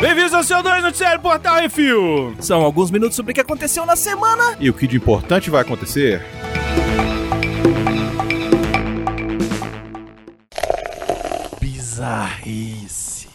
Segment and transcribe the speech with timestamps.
[0.00, 2.36] Bem-vindos ao seu 2 Noticiário Portal Refil.
[2.40, 4.56] São alguns minutos sobre o que aconteceu na semana.
[4.60, 6.22] E o que de importante vai acontecer?
[11.60, 13.28] Bizarrice.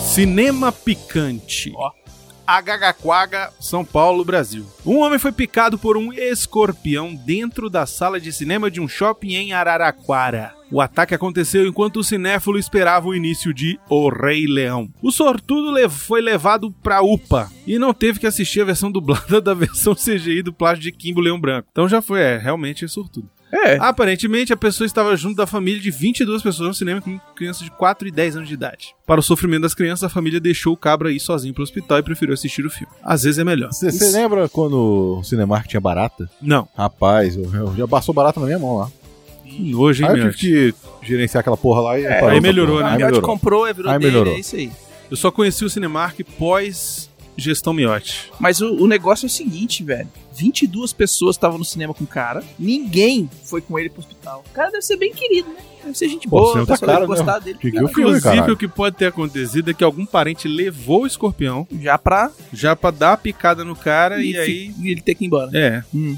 [0.00, 1.72] Cinema picante.
[1.76, 1.99] Ó.
[2.50, 4.66] Agagaquaga, São Paulo, Brasil.
[4.84, 9.34] Um homem foi picado por um escorpião dentro da sala de cinema de um shopping
[9.34, 10.52] em Araraquara.
[10.68, 14.88] O ataque aconteceu enquanto o cinéfilo esperava o início de O Rei Leão.
[15.00, 19.54] O sortudo foi levado pra UPA e não teve que assistir a versão dublada da
[19.54, 21.68] versão CGI do plástico de Kimbo Leão Branco.
[21.70, 23.30] Então já foi, é, realmente é sortudo.
[23.52, 23.76] É.
[23.80, 27.70] Aparentemente, a pessoa estava junto da família de 22 pessoas no cinema com crianças de
[27.72, 28.94] 4 e 10 anos de idade.
[29.06, 32.02] Para o sofrimento das crianças, a família deixou o cabra ir sozinho pro hospital e
[32.02, 32.92] preferiu assistir o filme.
[33.02, 33.70] Às vezes é melhor.
[33.72, 36.30] Você lembra quando o Cinemark tinha barata?
[36.40, 36.68] Não.
[36.76, 38.90] Rapaz, eu, eu já passou barata na minha mão lá.
[39.58, 42.86] Nojo, hein, Aí eu tive que gerenciar aquela porra lá e É, aí melhorou, porra.
[42.86, 42.90] né?
[42.90, 43.22] A Aí melhorou.
[43.28, 44.34] comprou, é, virou Aí dele, melhorou.
[44.34, 44.70] é isso aí.
[45.10, 47.09] Eu só conheci o Cinemark pós
[47.40, 48.30] gestão Miotti.
[48.38, 50.08] Mas o, o negócio é o seguinte, velho.
[50.36, 52.42] 22 pessoas estavam no cinema com o cara.
[52.58, 54.44] Ninguém foi com ele pro hospital.
[54.50, 55.56] O cara deve ser bem querido, né?
[55.84, 57.40] Deve ser gente Pô, boa, você o tá cara gostar mesmo.
[57.44, 57.58] dele.
[57.58, 58.54] Que que Inclusive, caralho?
[58.54, 62.76] o que pode ter acontecido é que algum parente levou o escorpião Já pra já
[62.76, 64.72] pra dar a picada no cara e, aí.
[64.72, 65.50] fi- ele ter que ir embora.
[65.54, 65.82] É.
[65.94, 66.16] Hum.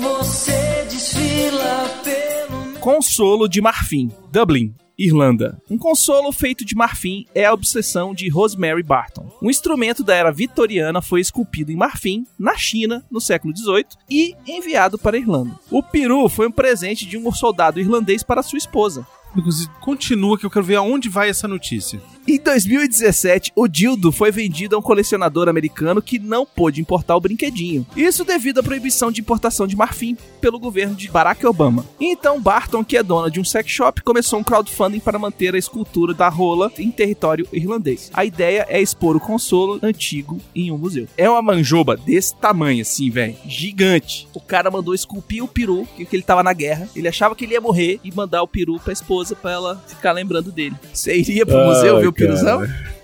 [0.00, 4.10] Você desfila pelo Consolo de marfim.
[4.30, 4.74] Dublin.
[4.98, 5.60] Irlanda.
[5.70, 9.30] Um consolo feito de marfim é a obsessão de Rosemary Barton.
[9.42, 14.34] Um instrumento da era vitoriana foi esculpido em marfim na China no século XVIII e
[14.46, 15.58] enviado para a Irlanda.
[15.70, 19.06] O peru foi um presente de um soldado irlandês para sua esposa.
[19.36, 22.00] Inclusive, continua que eu quero ver aonde vai essa notícia.
[22.26, 27.20] Em 2017, o dildo foi vendido a um colecionador americano que não pôde importar o
[27.20, 27.86] brinquedinho.
[27.94, 31.84] Isso devido à proibição de importação de marfim pelo governo de Barack Obama.
[32.00, 35.58] Então, Barton, que é dona de um sex shop, começou um crowdfunding para manter a
[35.58, 38.10] escultura da rola em território irlandês.
[38.14, 41.06] A ideia é expor o consolo antigo em um museu.
[41.18, 43.36] É uma manjoba desse tamanho, assim, velho.
[43.44, 44.26] Gigante.
[44.32, 46.88] O cara mandou esculpir o peru, que ele tava na guerra.
[46.96, 50.12] Ele achava que ele ia morrer e mandar o peru pra esposa pra ela ficar
[50.12, 50.74] lembrando dele.
[50.90, 52.13] Você iria pro Ai, museu ver o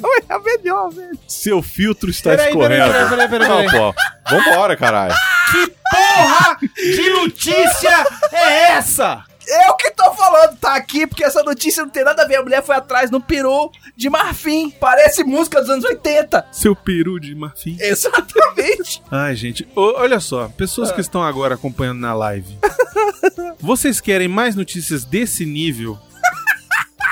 [0.00, 1.18] Não é a melhor, velho.
[1.26, 2.92] Seu filtro está Peraí, escorrendo.
[2.92, 3.66] peraí, peraí, peraí, peraí.
[3.66, 3.94] Não, pô.
[4.30, 5.14] Vambora, caralho.
[5.90, 9.24] Porra de notícia é essa?
[9.66, 12.36] Eu que tô falando, tá aqui porque essa notícia não tem nada a ver.
[12.36, 14.70] A mulher foi atrás no peru de marfim.
[14.70, 16.46] Parece música dos anos 80.
[16.52, 17.76] Seu peru de marfim.
[17.80, 19.02] Exatamente.
[19.10, 22.58] Ai, gente, ô, olha só, pessoas que estão agora acompanhando na live.
[23.58, 25.98] Vocês querem mais notícias desse nível?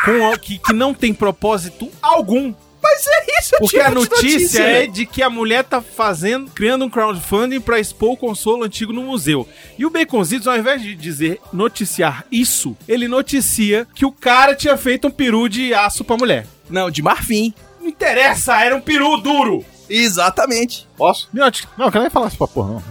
[0.07, 2.55] Com que, que não tem propósito algum.
[2.83, 6.49] Mas é isso, Porque tipo a de notícia é de que a mulher tá fazendo,
[6.53, 9.49] criando um crowdfunding pra expor o consolo antigo no museu.
[9.77, 14.77] E o Baconzitos, ao invés de dizer noticiar isso, ele noticia que o cara tinha
[14.77, 16.47] feito um peru de aço pra mulher.
[16.71, 17.53] Não, de marfim.
[17.81, 19.65] Não interessa, era um peru duro.
[19.89, 20.87] Exatamente.
[20.97, 21.29] Posso?
[21.77, 22.83] Não, eu quero nem falar isso pra porra, não.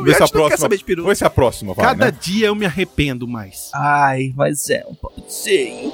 [0.00, 0.58] O Vê se a não quer próxima.
[0.58, 1.04] saber de peru.
[1.06, 2.18] Vê se a próxima vai, cada né?
[2.20, 3.70] dia eu me arrependo mais.
[3.74, 4.94] Ai, mas é um
[5.46, 5.92] hein?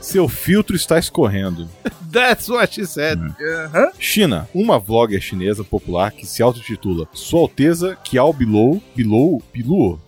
[0.00, 1.68] Seu filtro está escorrendo.
[2.12, 3.18] That's what she said.
[3.20, 3.90] Aham.
[3.98, 10.00] China, uma vlogger chinesa popular que se autotitula Sua Alteza Kiao Bilou, Bilou, Biluo,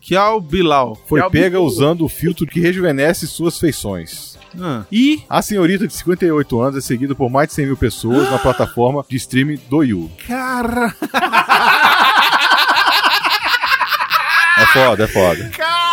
[0.00, 0.96] Kiao Bilal.
[1.06, 1.66] foi Kiao pega Biluo.
[1.66, 4.35] usando o filtro que rejuvenesce suas feições.
[4.60, 4.84] Ah.
[4.90, 8.38] E A senhorita de 58 anos é seguida por mais de 100 mil pessoas na
[8.38, 10.10] plataforma de streaming Douyu.
[10.26, 10.94] Cara.
[14.58, 15.50] É foda, é foda.
[15.50, 15.85] Caralho,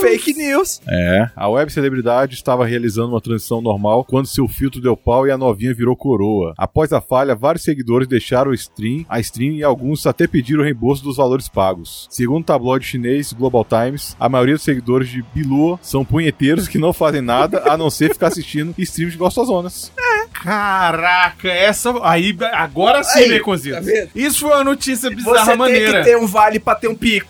[0.00, 0.80] Fake news.
[0.88, 1.28] É.
[1.36, 5.38] A web celebridade estava realizando uma transição normal quando seu filtro deu pau e a
[5.38, 6.54] novinha virou coroa.
[6.56, 10.64] Após a falha, vários seguidores deixaram o stream, a stream e alguns até pediram o
[10.64, 12.06] reembolso dos valores pagos.
[12.10, 16.78] Segundo o tabloide chinês Global Times, a maioria dos seguidores de Biluo são punheteiros que
[16.78, 19.92] não fazem nada a não ser ficar assistindo streams gostosonas.
[20.32, 21.92] Caraca, essa.
[22.02, 23.76] Aí, agora sim, Aí, Beconzito.
[23.76, 24.08] tá?
[24.14, 25.98] Isso foi uma notícia bizarra Você tem maneira.
[25.98, 27.28] que ter um vale pra ter um pico.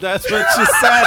[0.00, 1.06] That's what she said.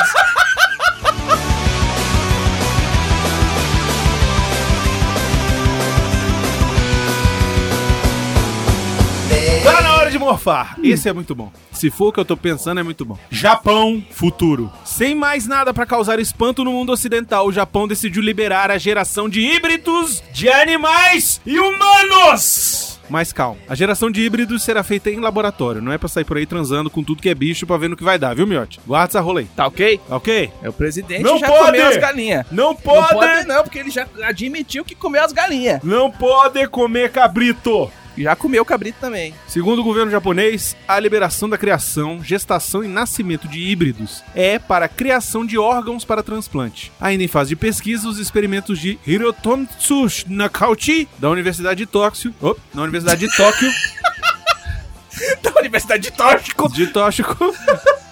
[9.63, 10.77] Tá na hora de morfar.
[10.83, 11.51] Esse é muito bom.
[11.71, 13.17] Se for o que eu tô pensando, é muito bom.
[13.31, 14.71] Japão, futuro.
[14.83, 19.27] Sem mais nada pra causar espanto no mundo ocidental, o Japão decidiu liberar a geração
[19.27, 22.99] de híbridos de animais e humanos.
[23.09, 23.57] Mas calma.
[23.67, 25.81] A geração de híbridos será feita em laboratório.
[25.81, 27.97] Não é pra sair por aí transando com tudo que é bicho pra ver no
[27.97, 28.79] que vai dar, viu, miote?
[28.85, 29.45] Guarda essa rola aí.
[29.55, 29.99] Tá ok?
[30.07, 30.51] Tá ok?
[30.63, 31.65] É o presidente Não já pode!
[31.65, 32.45] comeu as galinhas.
[32.51, 33.13] Não Não pode!
[33.13, 35.81] pode não, porque ele já admitiu que comeu as galinhas.
[35.83, 37.91] Não pode comer cabrito!
[38.17, 39.33] Já comeu cabrito também.
[39.47, 44.85] Segundo o governo japonês, a liberação da criação, gestação e nascimento de híbridos é para
[44.85, 46.91] a criação de órgãos para transplante.
[46.99, 52.55] Ainda em fase de pesquisa, os experimentos de Hirotonsu Nakauchi, da Universidade de Tóquio, oh,
[52.73, 53.71] na Universidade de Tóquio,
[55.41, 56.69] Da Universidade de Tóxico.
[56.69, 57.55] de Tóxico,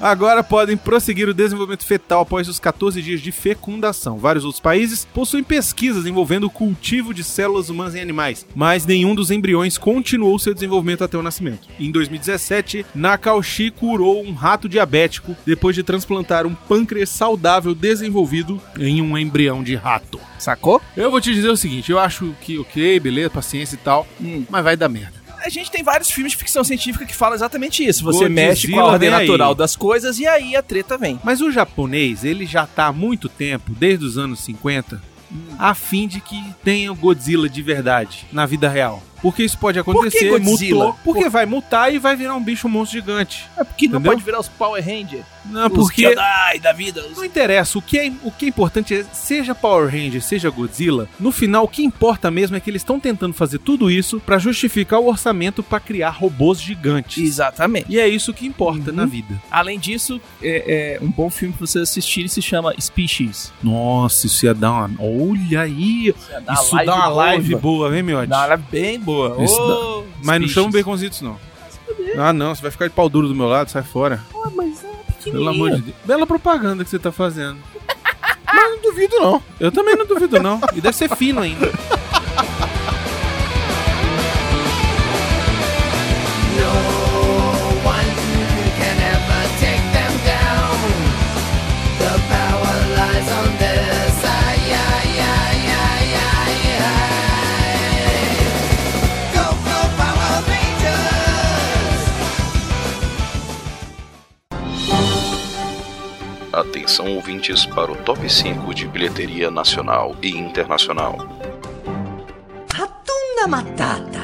[0.03, 4.17] agora podem prosseguir o desenvolvimento fetal após os 14 dias de fecundação.
[4.17, 9.15] Vários outros países possuem pesquisas envolvendo o cultivo de células humanas em animais, mas nenhum
[9.15, 11.67] dos embriões continuou seu desenvolvimento até o nascimento.
[11.79, 19.01] Em 2017, Nakaushi curou um rato diabético depois de transplantar um pâncreas saudável desenvolvido em
[19.01, 20.19] um embrião de rato.
[20.37, 20.81] Sacou?
[20.97, 24.43] Eu vou te dizer o seguinte, eu acho que ok, beleza, paciência e tal, Hum.
[24.49, 25.22] mas vai dar merda.
[25.43, 28.03] A gente tem vários filmes de ficção científica que falam exatamente isso.
[28.05, 29.27] Você Godzilla mexe com a ordem vem aí.
[29.27, 31.19] natural das coisas e aí a treta vem.
[31.23, 35.01] Mas o japonês, ele já tá há muito tempo, desde os anos 50,
[35.59, 39.03] a fim de que tenha o Godzilla de verdade na vida real.
[39.23, 40.85] Porque isso pode acontecer, Godzilla?
[40.87, 43.49] mutou, porque vai mutar e vai virar um bicho monstro gigante.
[43.57, 44.11] É porque não Entendeu?
[44.11, 45.23] pode virar os Power Rangers.
[45.45, 47.05] Não, Os porque Jedi da vida.
[47.05, 50.49] os- não interessa, o que, é, o que é importante é, seja Power Ranger, seja
[50.49, 54.19] Godzilla, no final o que importa mesmo é que eles estão tentando fazer tudo isso
[54.21, 57.21] pra justificar o orçamento pra criar robôs gigantes.
[57.23, 57.87] Exatamente.
[57.89, 58.95] E é isso que importa Uhum.
[58.95, 59.41] na vida.
[59.51, 63.51] Além disso, é, é um bom filme pra vocês assistirem se chama Species.
[63.61, 64.91] Nossa, isso ia dar uma.
[64.99, 66.13] Olha aí!
[66.53, 68.27] Isso dá uma live boa, vem, Miotti?
[68.27, 69.12] Dá uma live bem boa.
[69.43, 71.37] Isso Ô, Mas não chama Baconzitos, não.
[72.17, 74.23] Ah, não, você vai ficar de pau duro do meu lado, sai fora.
[74.35, 75.31] Ah, mas é.
[75.31, 75.95] Pelo amor de Deus.
[76.03, 77.57] Bela propaganda que você tá fazendo.
[78.45, 79.41] Mas não duvido, não.
[79.59, 80.59] Eu também não duvido, não.
[80.75, 81.71] E deve ser fino ainda.
[106.53, 111.17] Atenção ouvintes para o top 5 de bilheteria nacional e internacional.
[112.71, 114.21] Ratunda Matata.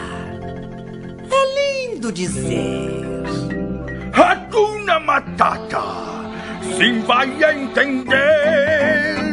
[1.32, 3.24] É lindo dizer.
[4.14, 5.82] Hakuna Matata.
[6.78, 9.29] Sim vai entender.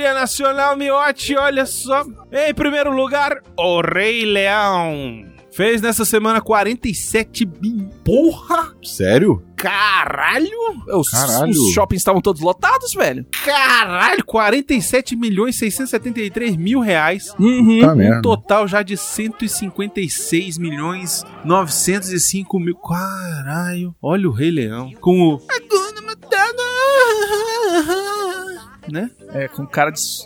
[0.00, 2.04] 5 bilheteria nacional, Miotti, olha só.
[2.32, 5.28] Em primeiro lugar, O Rei Leão.
[5.52, 7.86] Fez nessa semana 47 bi...
[8.04, 8.72] Porra!
[8.84, 9.42] Sério?
[9.56, 10.48] Caralho!
[10.94, 11.50] Os, Caralho.
[11.50, 13.26] os shoppings estavam todos lotados, velho.
[13.44, 14.24] Caralho!
[14.24, 17.34] 47 milhões 673 mil reais.
[17.38, 17.80] Uhum.
[17.80, 18.22] Tá Um merda.
[18.22, 22.76] total já de 156 milhões 905 mil.
[22.76, 23.94] Caralho.
[24.00, 24.92] Olha o Rei Leão.
[25.00, 25.42] Com o.
[26.06, 26.62] Matata.
[28.90, 29.10] Né?
[29.28, 30.00] É, com cara de.
[30.00, 30.24] Os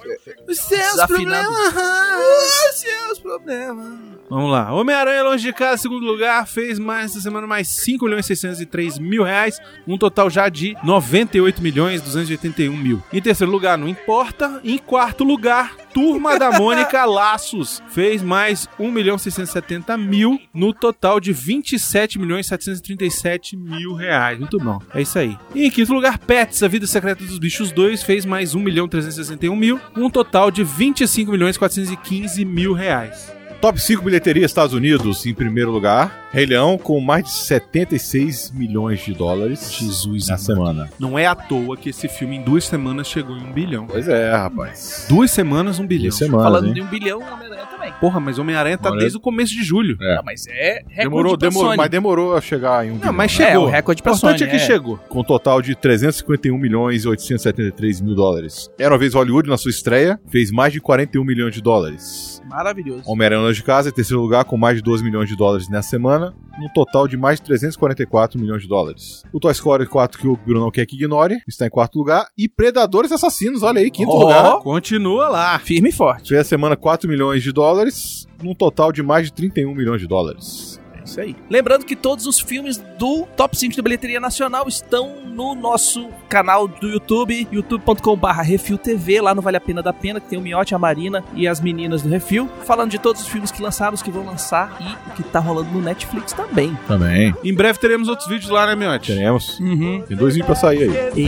[0.58, 1.06] seus Desafinado.
[1.52, 1.74] problemas.
[2.18, 3.98] Os seus problemas.
[4.28, 4.72] Vamos lá.
[4.72, 9.22] Homem-Aranha Longe de Casa, segundo lugar, fez mais essa semana mais 5 milhões 603 mil
[9.22, 9.60] reais.
[9.86, 13.02] Um total já de 98 milhões 281 mil.
[13.12, 14.60] Em terceiro lugar, não importa.
[14.64, 17.80] Em quarto lugar, Turma da Mônica Laços.
[17.88, 20.40] Fez mais 1 milhão 670 mil.
[20.52, 24.38] No total de 27 milhões 737 mil reais.
[24.38, 24.80] Muito bom.
[24.92, 25.38] É isso aí.
[25.54, 28.02] E em quinto lugar, Pets, A Vida Secreta dos Bichos 2.
[28.02, 29.80] Fez mais 1 milhão 361 mil.
[29.96, 33.32] Um total de 25 milhões 415 mil reais.
[33.64, 36.28] Top 5 bilheteria Estados Unidos, em primeiro lugar.
[36.30, 40.90] Rei Leão, com mais de 76 milhões de dólares Jesus, na semana.
[40.98, 43.86] Não é à toa que esse filme em duas semanas chegou em um bilhão.
[43.86, 45.06] Pois é, rapaz.
[45.08, 46.08] Duas semanas, um bilhão.
[46.10, 46.74] Duas semanas, Falando hein?
[46.74, 47.92] de um bilhão, Homem-Aranha também.
[47.98, 49.96] Porra, mas Homem-Aranha tá Olha- desde o começo de julho.
[49.98, 50.16] É.
[50.16, 51.76] Não, mas é recorde Demorou, pra demorou, Sony.
[51.78, 53.46] mas demorou a chegar em um Não, bilhão, mas né?
[53.46, 53.64] chegou.
[53.64, 54.66] É, o recorde pra O importante Sony, é que é.
[54.66, 54.98] chegou.
[55.08, 58.68] Com um total de 351 milhões e 873 mil dólares.
[58.78, 62.33] Era uma vez Hollywood na sua estreia, fez mais de 41 milhões de dólares.
[62.48, 63.02] Maravilhoso.
[63.06, 65.88] Homem-Aranha Longe de Casa, em terceiro lugar, com mais de 12 milhões de dólares nessa
[65.88, 69.22] semana, num total de mais de 344 milhões de dólares.
[69.32, 72.26] O Toy Story 4, que o Bruno quer que ignore, está em quarto lugar.
[72.36, 74.20] E Predadores Assassinos, olha aí, quinto Ó.
[74.20, 74.58] lugar.
[74.60, 75.58] Continua lá.
[75.58, 76.28] Firme e forte.
[76.28, 80.06] Fez a semana 4 milhões de dólares, num total de mais de 31 milhões de
[80.06, 80.73] dólares.
[81.04, 81.36] Isso aí.
[81.50, 86.66] Lembrando que todos os filmes do Top 5 de bilheteria nacional estão no nosso canal
[86.66, 90.42] do YouTube, youtube.com.br Refil TV, lá no Vale a Pena da Pena, que tem o
[90.42, 93.94] Miote, a Marina e as meninas do Refil, falando de todos os filmes que lançaram,
[93.94, 96.76] os que vão lançar e o que tá rolando no Netflix também.
[96.86, 97.34] Também.
[97.44, 99.12] Em breve teremos outros vídeos lá, né, Miote?
[99.12, 99.58] Teremos.
[99.60, 100.02] Uhum.
[100.06, 101.12] Tem dois vídeos pra sair aí.
[101.16, 101.24] E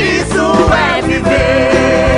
[0.00, 0.42] Isso
[0.72, 2.15] é viver,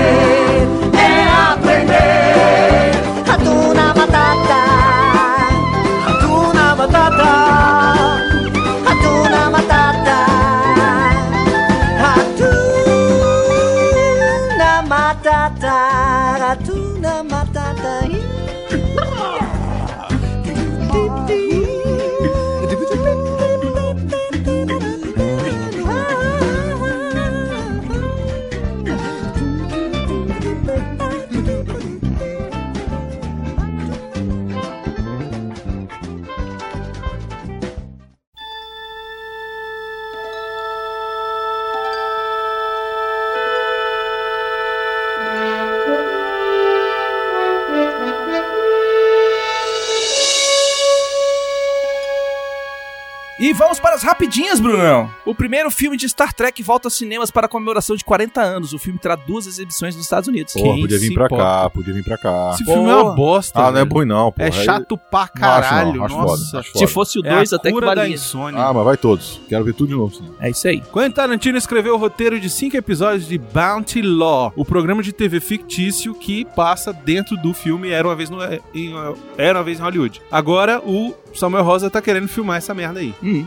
[54.03, 55.11] Rapidinhas, Brunão.
[55.25, 58.73] O primeiro filme de Star Trek volta aos cinemas para a comemoração de 40 anos.
[58.73, 60.53] O filme terá duas exibições nos Estados Unidos.
[60.53, 61.45] Porra, Quem podia se vir pra importa?
[61.45, 62.51] cá, podia vir pra cá.
[62.55, 63.59] Esse filme é uma bosta.
[63.59, 63.87] Ah, não é velho.
[63.87, 64.43] bom não, pô.
[64.43, 65.95] É chato pra Não acho caralho.
[65.95, 66.45] não, acho Nossa.
[66.47, 66.89] foda, acho Se foda.
[66.89, 68.09] fosse o É 2, a até que valia.
[68.15, 68.61] insônia.
[68.63, 69.41] Ah, mas vai todos.
[69.49, 70.15] Quero ver tudo de novo.
[70.15, 70.31] Sim.
[70.41, 70.81] É isso aí.
[70.81, 75.41] Quentin Tarantino escreveu o roteiro de cinco episódios de Bounty Law, o programa de TV
[75.41, 78.39] fictício que passa dentro do filme Era uma vez no
[78.75, 78.93] em,
[79.37, 80.21] Era uma vez em Hollywood.
[80.31, 83.15] Agora o Samuel Rosa tá querendo filmar essa merda aí.
[83.23, 83.47] Hum.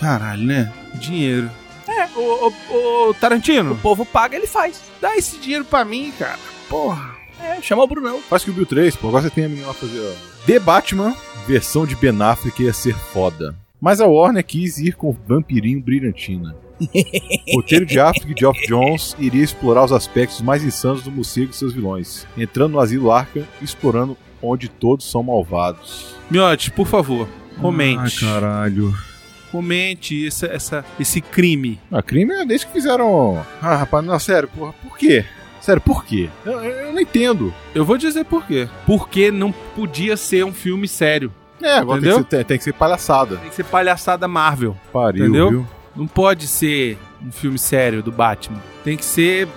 [0.00, 0.72] Caralho, né?
[0.94, 1.50] Dinheiro.
[1.86, 4.80] É, ô, ô, ô, Tarantino, O povo paga, ele faz.
[5.00, 6.38] dá esse dinheiro pra mim, cara.
[6.68, 7.16] Porra.
[7.40, 8.20] É, chama o Brunão.
[8.28, 9.08] Faz que o Bill 3, pô.
[9.08, 10.44] Agora você tem a menina lá fazer, ó.
[10.46, 11.14] The Batman,
[11.46, 13.54] versão de Ben Affleck ia ser foda.
[13.80, 16.56] Mas a Warner quis ir com Vampirinho Brilhantina.
[16.80, 21.50] O roteiro de Affleck e Geoff Jones iria explorar os aspectos mais insanos do morcego
[21.50, 26.16] e seus vilões, entrando no asilo Arkham e explorando onde todos são malvados.
[26.30, 27.28] Miote, por favor,
[27.60, 28.20] comente.
[28.24, 28.92] caralho.
[29.50, 31.80] Comente essa, essa, esse crime.
[31.90, 33.44] Ah, crime é desde que fizeram.
[33.60, 35.24] Ah, rapaz, não, sério, porra, por quê?
[35.60, 36.28] Sério, por quê?
[36.46, 37.52] Eu, eu- não entendo.
[37.74, 38.68] Eu vou dizer por quê.
[38.86, 41.32] Porque não podia ser um filme sério.
[41.60, 43.36] É, agora tem que, ser, tem, tem que ser palhaçada.
[43.36, 44.76] Tem que ser palhaçada Marvel.
[44.92, 45.50] Pariu, Entendeu?
[45.50, 45.66] viu?
[45.96, 48.60] Não pode ser um filme sério do Batman.
[48.84, 49.48] Tem que ser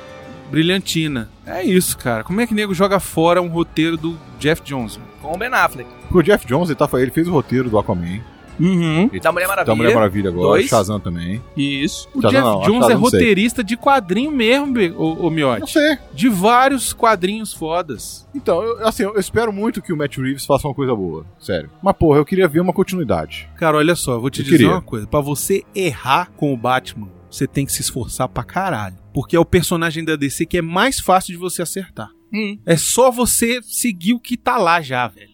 [0.49, 1.29] brilhantina.
[1.45, 2.23] É isso, cara.
[2.23, 4.99] Como é que nego joga fora um roteiro do Jeff Jones?
[5.21, 5.87] Com o Ben Affleck.
[6.09, 8.19] Porque o Jeff Jones, ele, tá, ele fez o roteiro do Aquaman.
[8.61, 9.09] Uhum.
[9.21, 9.65] Da Mulher Maravilha.
[9.65, 10.47] Da Mulher Maravilha agora.
[10.47, 10.67] Dois.
[10.67, 11.41] Shazam também.
[11.57, 12.07] Isso.
[12.13, 15.71] O Shazam Jeff não, Jones é roteirista de quadrinho mesmo, ô Não Miotti.
[15.71, 15.97] sei.
[16.13, 18.27] De vários quadrinhos fodas.
[18.35, 21.25] Então, eu, assim, eu espero muito que o Matt Reeves faça uma coisa boa.
[21.39, 21.69] Sério.
[21.81, 23.49] Mas, porra, eu queria ver uma continuidade.
[23.57, 24.71] Cara, olha só, eu vou te Eu dizer queria.
[24.73, 25.07] uma coisa.
[25.07, 28.95] Pra você errar com o Batman, você tem que se esforçar pra caralho.
[29.13, 32.09] Porque é o personagem da DC que é mais fácil de você acertar.
[32.33, 32.57] Hum.
[32.65, 35.30] É só você seguir o que tá lá já, velho.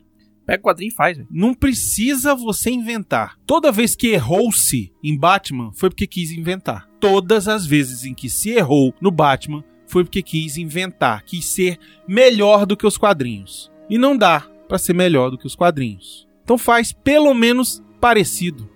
[0.47, 1.27] Pega o quadrinho e faz, velho.
[1.29, 3.37] Não precisa você inventar.
[3.45, 6.87] Toda vez que errou-se em Batman, foi porque quis inventar.
[7.01, 11.77] Todas as vezes em que se errou no Batman, foi porque quis inventar, quis ser
[12.07, 13.69] melhor do que os quadrinhos.
[13.89, 14.39] E não dá
[14.69, 16.25] pra ser melhor do que os quadrinhos.
[16.43, 18.69] Então faz pelo menos parecido.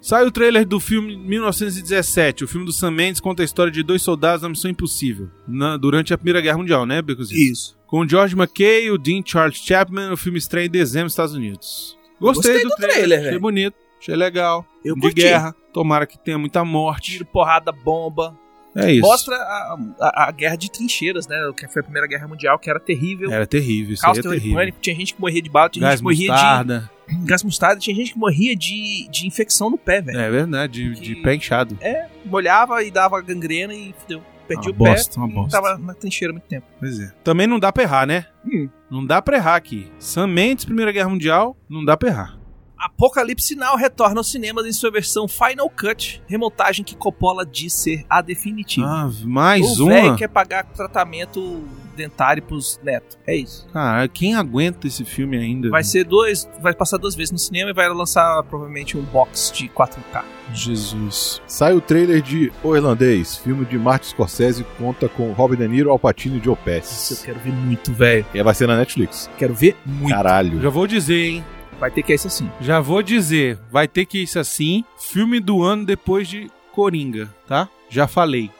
[0.00, 2.44] Sai o trailer do filme 1917.
[2.44, 5.28] O filme do Sam Mendes conta a história de dois soldados na Missão Impossível.
[5.46, 7.40] na- durante a Primeira Guerra Mundial, né, Becozinho?
[7.52, 7.76] Isso.
[7.86, 11.34] Com o George McKay, o Dean Charles Chapman, o filme estreia em dezembro nos Estados
[11.34, 11.96] Unidos.
[12.20, 14.66] Gostei, Gostei do, do trailer, trailer, achei bonito, achei legal.
[14.84, 15.16] Eu de curti.
[15.16, 17.12] guerra, tomara que tenha muita morte.
[17.12, 18.36] Tiro, porrada, bomba.
[18.78, 19.02] É isso.
[19.02, 21.36] Mostra a, a- a guerra de trincheiras, né?
[21.56, 23.30] Que foi a Primeira Guerra Mundial, que era terrível.
[23.32, 24.58] Era terrível, isso Caos é terror e terrível.
[24.58, 26.90] pânico, tinha gente que morria de bala, tinha Gás gente que morria mostarda.
[27.08, 30.18] de gás mostarda, tinha gente que morria de, de infecção no pé, velho.
[30.18, 31.76] É verdade, de, de pé inchado.
[32.24, 34.22] Molhava e dava gangrena e fudeu.
[34.46, 35.60] Perdi Uma o pé bosta, uma e bosta.
[35.60, 36.66] tava na trincheira há muito tempo.
[36.80, 37.12] Pois é.
[37.22, 38.24] Também não dá pra errar, né?
[38.46, 38.68] Hum.
[38.90, 39.90] Não dá pra errar aqui.
[39.98, 42.37] Sam Mendes, Primeira Guerra Mundial, não dá pra errar.
[42.78, 48.04] Apocalipse Now retorna aos cinemas em sua versão Final Cut, remontagem que Coppola diz ser
[48.08, 48.86] a definitiva.
[48.86, 49.94] Ah, mais o uma?
[49.94, 51.64] velho quer pagar tratamento
[51.96, 53.18] dentário pros netos.
[53.26, 53.66] É isso.
[53.72, 55.68] Cara, quem aguenta esse filme ainda?
[55.68, 59.50] Vai ser dois, vai passar duas vezes no cinema e vai lançar provavelmente um box
[59.52, 60.22] de 4K.
[60.54, 61.42] Jesus.
[61.46, 65.90] Sai o trailer de O Irlandês, filme de Martin Scorsese, conta com Robert De Niro,
[65.90, 67.26] Al Pacino e Joe Isso eu Pesci.
[67.26, 68.24] quero ver muito, velho.
[68.32, 69.28] E vai ser na Netflix.
[69.36, 70.14] Quero ver muito.
[70.14, 70.60] Caralho.
[70.60, 71.44] Já vou dizer, hein?
[71.78, 72.50] Vai ter que ser isso assim.
[72.60, 77.68] Já vou dizer, vai ter que isso assim, filme do ano depois de Coringa, tá?
[77.88, 78.50] Já falei.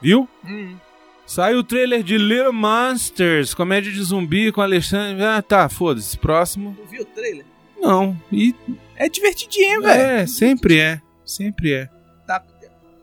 [0.00, 0.28] Viu?
[1.26, 5.24] Saiu o trailer de Little Monsters, comédia de zumbi com Alexandre.
[5.24, 6.16] Ah, tá, foda-se.
[6.18, 6.76] Próximo.
[6.76, 7.44] Tu viu o trailer?
[7.80, 8.16] Não.
[8.30, 8.54] E
[8.96, 10.00] É divertidinho, velho.
[10.00, 11.00] é, sempre é.
[11.24, 11.88] Sempre é.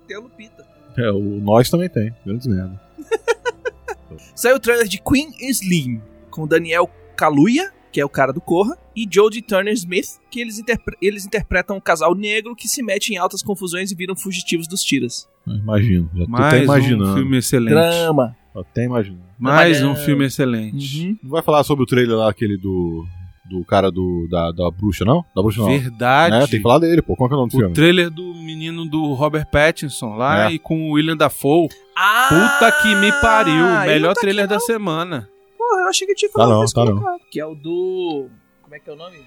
[0.07, 0.67] Tem o Lupita.
[0.97, 2.13] É, o Nós também tem.
[2.25, 2.81] Grandes merda.
[4.35, 6.01] Saiu o trailer de Queen Slim,
[6.31, 10.97] com Daniel Kaluuya, que é o cara do Corra, e Jodie Turner-Smith, que eles, interpre-
[11.01, 14.81] eles interpretam um casal negro que se mete em altas confusões e viram fugitivos dos
[14.81, 15.27] tiras.
[15.47, 16.09] Imagino.
[16.15, 17.13] Já tô até Mais um imaginando.
[17.15, 17.69] filme excelente.
[17.73, 18.35] Drama.
[18.55, 19.23] Até imaginando.
[19.39, 20.05] Mais um Trabalhando.
[20.05, 21.07] filme excelente.
[21.07, 21.17] Uhum.
[21.23, 23.05] Não vai falar sobre o trailer lá, aquele do.
[23.49, 24.27] Do cara do.
[24.29, 25.25] Da, da bruxa, não?
[25.35, 25.69] Da bruxa não.
[25.69, 26.35] Verdade.
[26.35, 26.39] Né?
[26.41, 27.15] Tem que falar dele, pô.
[27.15, 27.73] Qual que é o nome do O filme?
[27.73, 30.53] trailer do menino do Robert Pattinson lá É.
[30.53, 31.67] e com o William Dafoe.
[31.97, 33.65] Ah, Puta que me pariu.
[33.87, 35.27] Melhor tá trailer da semana.
[35.81, 36.97] Eu achei que tinha Tá falado não, mais tá não.
[36.97, 38.27] colocado, Que é o do...
[38.61, 39.17] Como é que é o nome?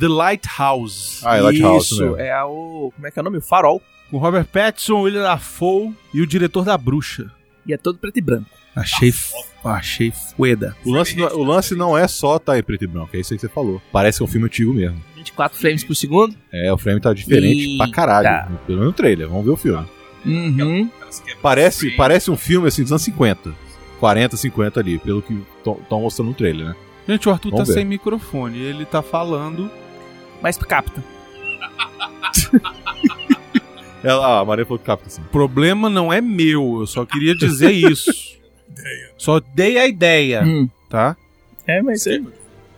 [0.00, 1.20] The Lighthouse.
[1.24, 2.16] Ah, é Lighthouse Isso, mesmo.
[2.18, 2.92] é o...
[2.94, 3.38] Como é que é o nome?
[3.38, 3.80] O Farol.
[4.10, 7.30] Com Robert Pattinson, William Dafoe e o diretor da Bruxa.
[7.66, 8.48] E é todo preto e branco.
[8.74, 9.34] Achei, f-
[9.64, 10.74] achei fueda.
[10.84, 13.32] O lance, não, o lance não é só tá em preto e branco, é isso
[13.34, 13.82] aí que você falou.
[13.92, 15.02] Parece que é um filme antigo mesmo.
[15.16, 16.34] 24 frames por segundo.
[16.52, 17.84] É, o frame tá diferente Eita.
[17.84, 18.58] pra caralho.
[18.66, 19.84] Pelo menos no trailer, vamos ver o filme.
[20.24, 20.90] Uhum.
[21.42, 23.52] Parece, parece um filme assim dos anos 50.
[23.98, 26.76] 40, 50 ali, pelo que estão mostrando no trailer, né?
[27.08, 27.78] Gente, o Arthur Vamos tá ver.
[27.80, 28.58] sem microfone.
[28.58, 29.70] Ele tá falando.
[30.42, 31.02] Mas capta.
[34.04, 35.22] Ela, ah, a Maria falou que capta assim.
[35.22, 36.80] O problema não é meu.
[36.80, 38.10] Eu só queria dizer isso.
[39.16, 40.68] só dei a ideia, Hum.
[40.88, 41.16] tá?
[41.66, 42.06] É, mas...
[42.06, 42.20] É.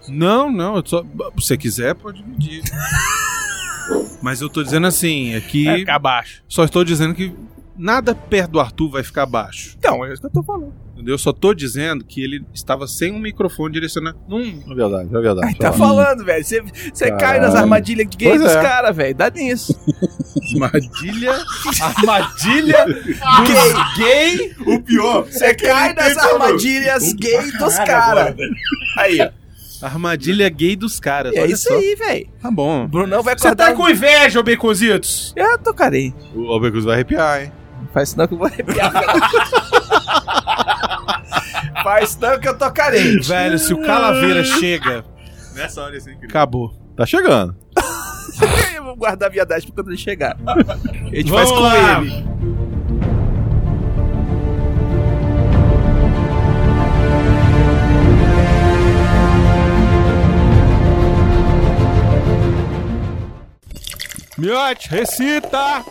[0.08, 0.82] Não, não.
[0.84, 2.62] Só, se você quiser, pode medir.
[4.22, 5.66] Mas eu tô dizendo assim, é que.
[5.66, 6.42] É, ficar baixo.
[6.48, 7.32] Só estou dizendo que
[7.80, 9.74] nada perto do Arthur vai ficar baixo.
[9.78, 10.72] Então, é isso que eu tô falando.
[10.94, 11.14] Entendeu?
[11.14, 14.18] Eu só tô dizendo que ele estava sem um microfone direcionado.
[14.28, 14.62] Num...
[14.70, 15.46] É verdade, é verdade.
[15.46, 15.72] Ai, tá Tá.
[15.72, 16.44] falando, velho.
[16.44, 18.62] Você você cai nas armadilhas gay Pois dos é.
[18.62, 19.14] caras, velho.
[19.14, 19.74] Dá nisso.
[20.54, 21.32] Armadilha.
[21.80, 24.54] Armadilha dos gay.
[24.66, 28.34] O pior Você cai nas armadilhas gay dos caras.
[28.98, 29.30] Aí, ó.
[29.86, 31.34] Armadilha gay dos caras.
[31.34, 31.74] É olha isso só.
[31.74, 32.28] aí, velho.
[32.42, 32.86] Tá bom.
[32.86, 33.68] Brunão vai Você acordar...
[33.70, 35.32] tá com inveja, ô Baconzitos?
[35.34, 36.14] Eu tô carente.
[36.34, 37.52] O Albert Cruz vai arrepiar, hein?
[37.92, 38.92] Faz não que eu vou arrepiar.
[41.82, 43.26] Faz não que eu tô carente.
[43.28, 45.04] Velho, se o Calaveira chega,
[45.54, 46.72] Nessa hora assim, acabou.
[46.96, 47.56] Tá chegando.
[48.74, 50.36] Eu vou guardar a viadagem pra quando ele chegar.
[50.46, 52.00] A gente faz Vamos com lá.
[52.00, 52.24] ele.
[64.38, 65.84] Miote, recita!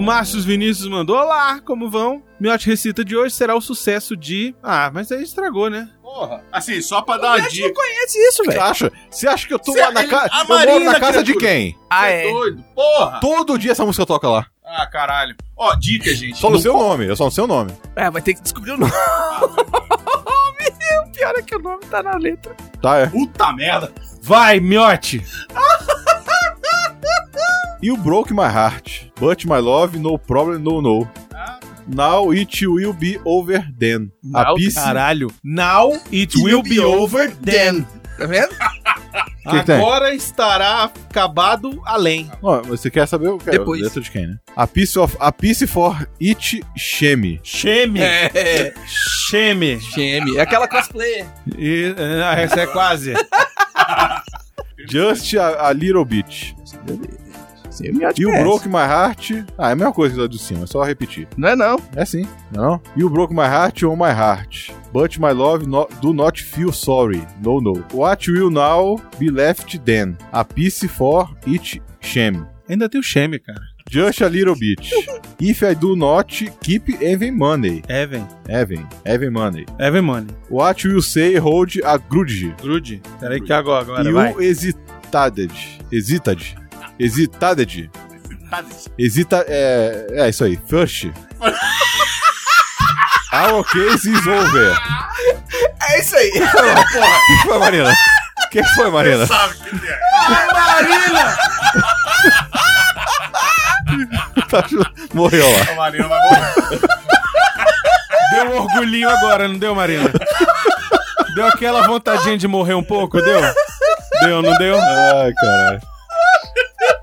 [0.00, 2.22] O Márcio Vinícius mandou: Olá, como vão?
[2.40, 4.54] Miote Recita de hoje será o sucesso de.
[4.62, 5.90] Ah, mas aí estragou, né?
[6.00, 6.42] Porra.
[6.50, 7.70] Assim, só pra dar uma Não dica.
[7.74, 8.62] conhece isso, Você velho.
[8.62, 8.92] acha?
[9.10, 10.30] Você acha que eu tô Cê- lá na ele- casa.
[10.40, 11.52] Eu moro na casa de criatura.
[11.52, 11.78] quem?
[11.90, 12.32] Ah, Cê é.
[12.32, 12.64] doido?
[12.74, 13.20] Porra.
[13.20, 14.46] Todo dia essa música toca lá.
[14.64, 15.36] Ah, caralho.
[15.54, 16.38] Ó, dica, gente.
[16.38, 17.70] Só no Não seu nome, é só no seu nome.
[17.94, 18.92] É, vai ter que descobrir o nome.
[21.04, 22.56] o pior é que o nome tá na letra.
[22.80, 23.06] Tá, é.
[23.08, 23.92] Puta merda.
[24.22, 25.22] Vai, Miote!
[27.82, 31.08] You broke my heart, but my love, no problem, no no.
[31.88, 34.12] Now it will be over then.
[34.34, 34.74] A Now- piece...
[34.74, 35.32] Caralho.
[35.42, 37.86] Now it will be over then.
[38.18, 38.54] Tá vendo?
[39.42, 39.76] Que que tem?
[39.76, 42.30] Agora estará acabado além.
[42.42, 43.80] Ó, você quer saber o que Depois.
[43.80, 44.36] A letra de quem, né?
[44.54, 47.40] A piece, of, a piece for it shame.
[47.42, 48.00] Shame.
[48.00, 48.74] É.
[49.30, 49.80] Shame.
[49.80, 50.36] Shame.
[50.36, 51.26] É aquela cosplayer.
[51.56, 53.14] E, ah, essa é quase.
[54.90, 56.54] Just a, a little bit.
[57.80, 59.30] Você me You broke my heart.
[59.58, 61.26] Ah, é a mesma coisa que lá de cima, é só repetir.
[61.36, 61.78] Não é não.
[61.96, 62.80] É sim, não?
[62.96, 64.72] You broke my heart on my heart.
[64.92, 67.22] But my love no- do not feel sorry.
[67.42, 67.84] No, no.
[67.92, 70.16] What will now be left then?
[70.32, 72.44] A piece for it shame.
[72.68, 73.60] Ainda tem o Shame, cara.
[73.90, 74.80] Just a little bit.
[75.40, 76.28] If I do not
[76.60, 77.82] keep even money.
[77.88, 78.24] Evan.
[78.48, 78.86] Even.
[79.04, 79.66] Even money.
[79.80, 80.28] Evan Money.
[80.48, 82.54] What will say hold a grudge?
[82.62, 83.02] Grude.
[83.18, 84.32] Peraí que agora, agora you vai.
[84.38, 85.50] hesitated.
[85.90, 86.59] Hesitated.
[87.00, 87.90] Hesitated.
[88.98, 89.44] Hesita...
[89.48, 90.58] É, é isso aí.
[90.68, 91.06] First.
[93.32, 94.76] Our case is over.
[95.88, 96.28] É isso aí.
[96.28, 97.90] O que foi, Marina?
[97.90, 99.26] O que foi, Marina?
[99.26, 99.98] Sabe o que que é?
[104.50, 104.66] Tá-
[105.14, 105.72] Morreu lá.
[105.72, 106.80] A Marina vai morrer.
[108.32, 110.10] Deu um orgulhinho agora, não deu, Marina?
[111.34, 113.40] Deu aquela vontadinha de morrer um pouco, deu?
[114.22, 114.76] Deu, não deu?
[114.80, 115.80] Ai, caralho.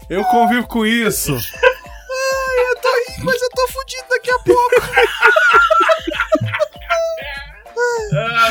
[0.09, 1.31] Eu convivo com isso.
[1.31, 4.81] Eu tô rindo, mas eu tô fudido daqui a pouco.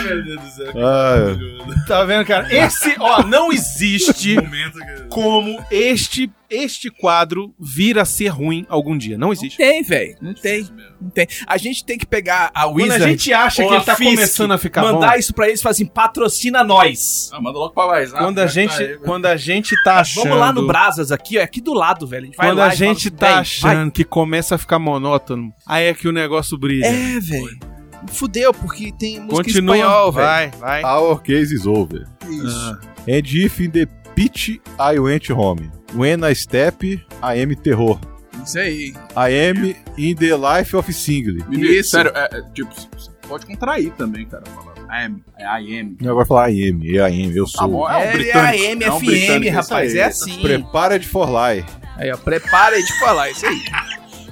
[0.07, 0.73] Meu Deus do céu.
[0.77, 2.53] Ah, Tá vendo, cara?
[2.55, 4.37] Esse, ó, não existe
[5.11, 9.19] como este este quadro vir a ser ruim algum dia.
[9.19, 9.57] Não existe.
[9.57, 10.17] Tem, velho.
[10.23, 10.65] Não tem.
[11.01, 11.27] Não tem.
[11.45, 13.03] A gente tem que pegar a Quando Wizard.
[13.03, 15.19] a gente acha que ele tá Fisk, começando a ficar mandar bom.
[15.19, 17.31] isso pra eles e falar assim: patrocina nós.
[17.33, 18.13] Ah, manda logo pra mais.
[18.13, 21.43] Quando a gente, quando a gente tá achando, Vamos lá no Brasas aqui, ó.
[21.43, 22.23] Aqui do lado, velho.
[22.23, 24.55] A gente vai quando lá a e fala gente assim, tá "Véi, achando que começa
[24.55, 26.89] a ficar monótono, aí é que o negócio brilha.
[26.89, 27.76] vai." É, velho.
[28.09, 30.27] Fudeu, porque tem música em Continua, espanhol, velho.
[30.27, 30.51] vai,
[30.83, 30.85] vai.
[30.85, 32.07] our case is over.
[32.25, 32.79] Ah.
[33.09, 35.71] And if in the pitch I went home.
[35.95, 37.99] When I step, I am terror.
[38.45, 38.95] Isso aí.
[39.17, 41.37] I am in the life of single.
[41.53, 41.91] Isso.
[41.91, 44.43] Sério, é, é, tipo, você pode contrair também, cara.
[44.47, 44.75] Falar.
[44.89, 45.21] I am.
[45.39, 45.97] É I am.
[46.01, 47.69] Não vai falar I am, é I am, eu Tá sou.
[47.69, 48.65] bom, é um É, é britânico.
[48.65, 49.89] AM, é um FM, rapaz.
[49.93, 50.41] isso É assim.
[50.43, 51.65] Prepared for lie.
[51.97, 52.17] Aí, ó.
[52.17, 53.63] Prepara de falar isso aí.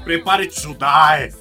[0.04, 1.34] Prepare-te to die.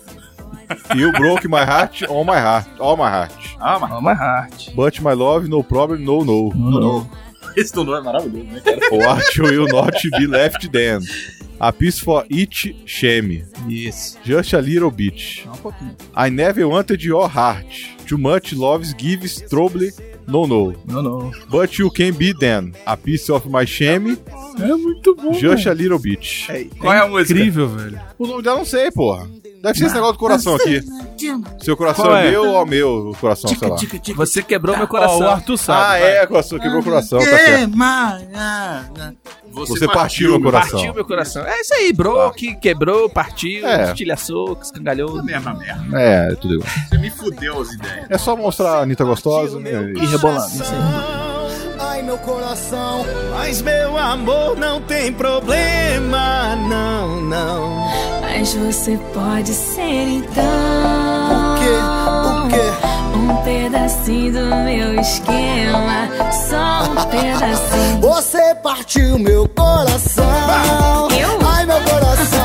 [0.95, 3.33] You broke my heart, all my heart, all my heart.
[3.59, 4.73] Ah, mas Vamos hard.
[4.75, 6.51] But my love, no problem, no, no.
[6.53, 7.09] Não, não.
[7.55, 8.79] esse do é maravilhoso, né, cara?
[8.91, 10.99] What will not be left then?
[11.59, 13.45] A piece for each shame.
[13.67, 14.17] Isso.
[14.23, 15.45] Just a little bit.
[15.47, 15.95] Um pouquinho.
[16.15, 17.92] I never wanted your heart.
[18.07, 19.91] Too much love gives trouble,
[20.27, 20.73] no, no.
[20.85, 21.31] Não, não.
[21.49, 22.71] But you can be then.
[22.85, 24.17] A piece of my shame.
[24.59, 25.33] É muito bom.
[25.33, 26.47] Just a little bit.
[26.79, 27.33] Qual é a música?
[27.39, 27.99] Incrível, velho.
[28.17, 29.27] O nome dela não sei, porra.
[29.61, 30.81] Deve ser esse negócio do coração aqui.
[31.61, 32.31] Seu coração Qual é é?
[32.31, 33.77] meu ou é meu o coração, sei lá.
[34.17, 35.27] Você quebrou meu Ó, o coração.
[35.29, 35.81] Arthur sabe.
[35.81, 36.17] Ah, vai.
[36.17, 37.71] é, coração, quebrou o coração, tá certo.
[39.53, 40.71] Você partiu meu coração.
[40.71, 41.45] Partiu meu coração.
[41.45, 42.31] É isso aí, bro.
[42.31, 43.85] Que quebrou, partiu, É.
[43.85, 45.23] estilhaçou, escangalhou.
[45.23, 46.01] Mesma merda.
[46.01, 46.69] É, tudo igual.
[46.89, 47.92] Você me fudeu as ideias.
[48.09, 49.71] É só mostrar a Anitta gostosa, né?
[49.95, 50.63] E rebolando.
[50.63, 51.23] Aí.
[51.79, 57.87] Ai, meu coração, mas meu amor não tem problema, não, não.
[58.21, 60.43] Mas você pode ser então.
[60.43, 61.69] O quê?
[62.29, 63.17] O quê?
[63.17, 66.09] Um pedacinho do meu esquema.
[66.31, 68.01] Só um pedacinho.
[68.01, 70.23] Você partiu meu coração.
[71.11, 71.39] Eu?
[71.47, 72.42] Ai, meu coração,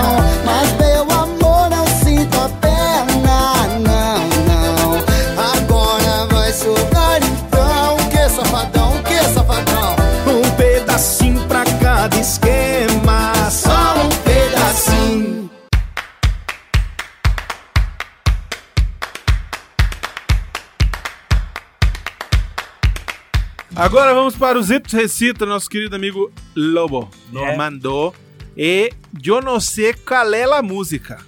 [23.78, 27.08] Agora vamos para os Etos Recita, nosso querido amigo Lobo.
[27.32, 27.56] É.
[27.56, 28.12] mandou.
[28.56, 28.90] E
[29.24, 31.18] eu não sei qual é a música.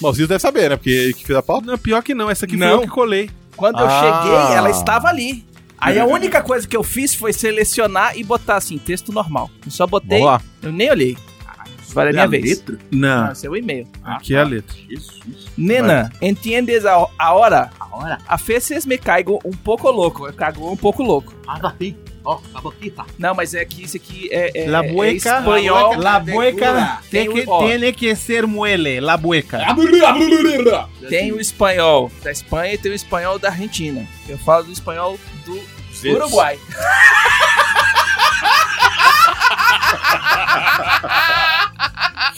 [0.00, 0.76] Malzinho deve saber, né?
[0.76, 1.66] Porque ele que fez a pauta.
[1.66, 2.30] Não, pior que não.
[2.30, 2.74] Essa aqui foi Não.
[2.74, 3.28] eu que colei.
[3.56, 4.22] Quando eu Ah.
[4.22, 5.44] cheguei, ela estava ali.
[5.78, 9.50] Aí a única coisa que eu fiz foi selecionar e botar assim, texto normal.
[9.64, 10.22] Eu só botei,
[10.62, 11.18] eu nem olhei.
[11.96, 12.62] Agora é minha vez.
[12.90, 13.28] Não.
[13.28, 13.88] Ah, esse é o e-mail.
[14.04, 14.76] Aqui é a letra.
[14.90, 15.48] Isso, isso.
[15.56, 17.70] Nena, entiendes a, a hora?
[17.80, 18.18] A hora?
[18.28, 20.26] A veces me caigo um pouco louco.
[20.26, 21.34] Eu cago um pouco louco.
[23.18, 25.38] Não, mas é que isso aqui é, é, La é bueca.
[25.38, 25.96] espanhol.
[25.96, 27.64] La bueca Tem tem que, ó.
[27.64, 29.00] tiene que ser muele.
[29.00, 29.58] La bueca.
[31.08, 34.06] Tem o espanhol da Espanha e tem o espanhol da Argentina.
[34.28, 35.58] Eu falo do espanhol do
[36.04, 36.58] Uruguai.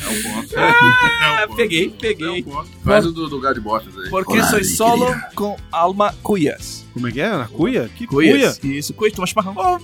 [0.00, 0.54] É um ponto.
[0.56, 2.44] Ah, peguei, peguei.
[2.84, 4.10] Faz o do, do Bostas aí.
[4.10, 6.86] Porque sou solo com alma cuyas.
[6.92, 7.28] Como é que é?
[7.28, 7.88] Na cuia?
[7.94, 8.56] Que cuia?
[8.62, 9.54] Isso, cuyas, toma chimarrão.
[9.56, 9.78] Ô,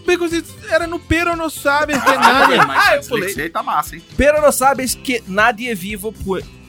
[0.68, 2.54] era no pero, não sabe, que nada.
[2.74, 3.34] Ah, eu esse pulei.
[3.36, 4.02] aí tá massa, hein?
[4.16, 6.12] Pero no sabes que nadie vivo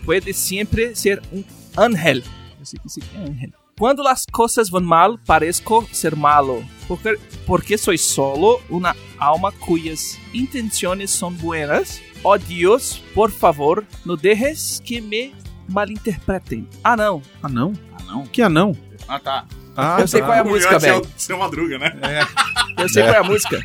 [0.06, 1.44] puede siempre ser un
[1.76, 2.24] ángel.
[2.60, 3.54] Eu sei que isso aqui é ángel.
[3.78, 6.64] Quando las cosas van mal, parezco ser malo.
[6.88, 12.02] Porque, porque soy solo una alma cuyas intenciones son buenas.
[12.28, 15.32] Oh Dios, por favor, no dejes que me
[15.70, 16.68] malinterpretem.
[16.84, 17.22] Ah, não.
[17.44, 17.72] Ah, não?
[17.94, 18.26] Ah, não?
[18.26, 18.76] Que anão?
[19.08, 19.46] Ah, tá.
[19.78, 21.06] Ah, Eu sei qual é a música, velho.
[21.16, 21.96] Seu Madruga, né?
[22.80, 23.62] Eu sei qual é a música.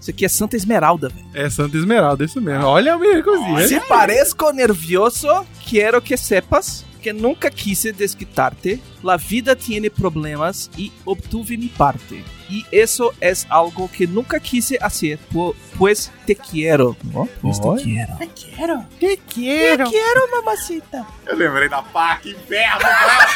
[0.00, 1.26] Isso aqui é Santa Esmeralda, velho.
[1.34, 2.64] É Santa Esmeralda, isso mesmo.
[2.64, 3.68] Olha o Beconzito.
[3.68, 5.26] Si parezco nervioso,
[5.66, 8.80] quiero que sepas que nunca quise desquitarte.
[9.02, 12.24] La vida tiene problemas y obtuve mi parte.
[12.48, 16.96] Y eso es algo que nunca quise hacer, pu- pues te quiero.
[17.42, 18.16] Pues te quiero.
[18.18, 18.86] Te quiero.
[18.98, 19.84] Te quiero.
[19.84, 21.06] Te quiero, mamacita.
[21.26, 23.28] Eu lembrei da PAC, inferno, cara.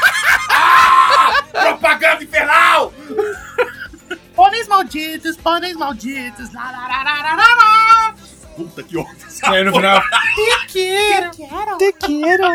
[0.51, 1.43] ah!
[1.53, 2.93] Propaganda infernal!
[4.35, 6.53] Pôneis malditos, pôneis malditos.
[6.55, 8.15] Lá, lá, lá, lá, lá, lá, lá.
[8.57, 9.17] Puta que ódio.
[9.45, 10.03] E aí no final.
[10.35, 11.31] Te quero.
[11.79, 12.49] Te quero.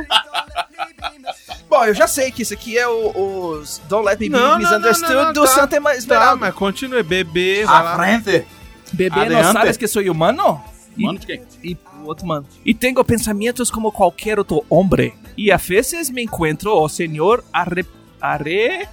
[1.73, 4.39] Bom, eu já sei que isso aqui é o- os Don't Let Me Be Não,
[4.39, 5.47] não, não, Misunderstood não, não, do tá.
[5.47, 6.35] Santa Tá, Esmeralda.
[6.39, 7.01] mas continue.
[7.01, 8.45] Bebê, A frente.
[8.91, 10.63] Bebê, não sabes que sou humano?
[10.95, 11.41] E- Mano de quem?
[11.63, 12.45] y o outro mano.
[12.63, 15.15] Y tengo pensamientos como cualquier otro hombre.
[15.35, 17.83] Y a veces me encuentro, oh señor, arre...
[18.21, 18.87] arre...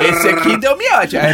[0.00, 1.16] Esse aqui deu miote.
[1.16, 1.32] É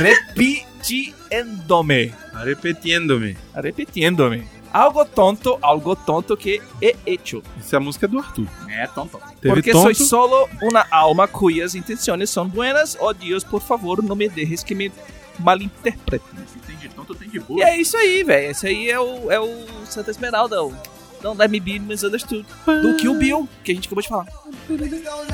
[2.44, 3.36] repetiendome.
[3.54, 4.46] Repetindo-me.
[4.72, 7.42] Algo tonto, algo tonto que he hecho.
[7.60, 8.46] Essa é a música do Arthur.
[8.68, 9.18] É, tonto.
[9.40, 12.96] Teve Porque tonto, soy solo una alma cuyas intenciones son buenas.
[13.00, 14.90] Oh Dios, por favor, não me deixes que me
[15.38, 16.38] malinterpretem.
[16.66, 17.62] Tem de tonto, tem de E burro.
[17.62, 18.50] é isso aí, velho.
[18.50, 20.72] Esse aí é o, é o Santa Esmeralda, o
[21.20, 22.46] Don't Let Me Be Misunderstood.
[22.66, 24.26] Do Kill Bill, que a gente acabou de falar.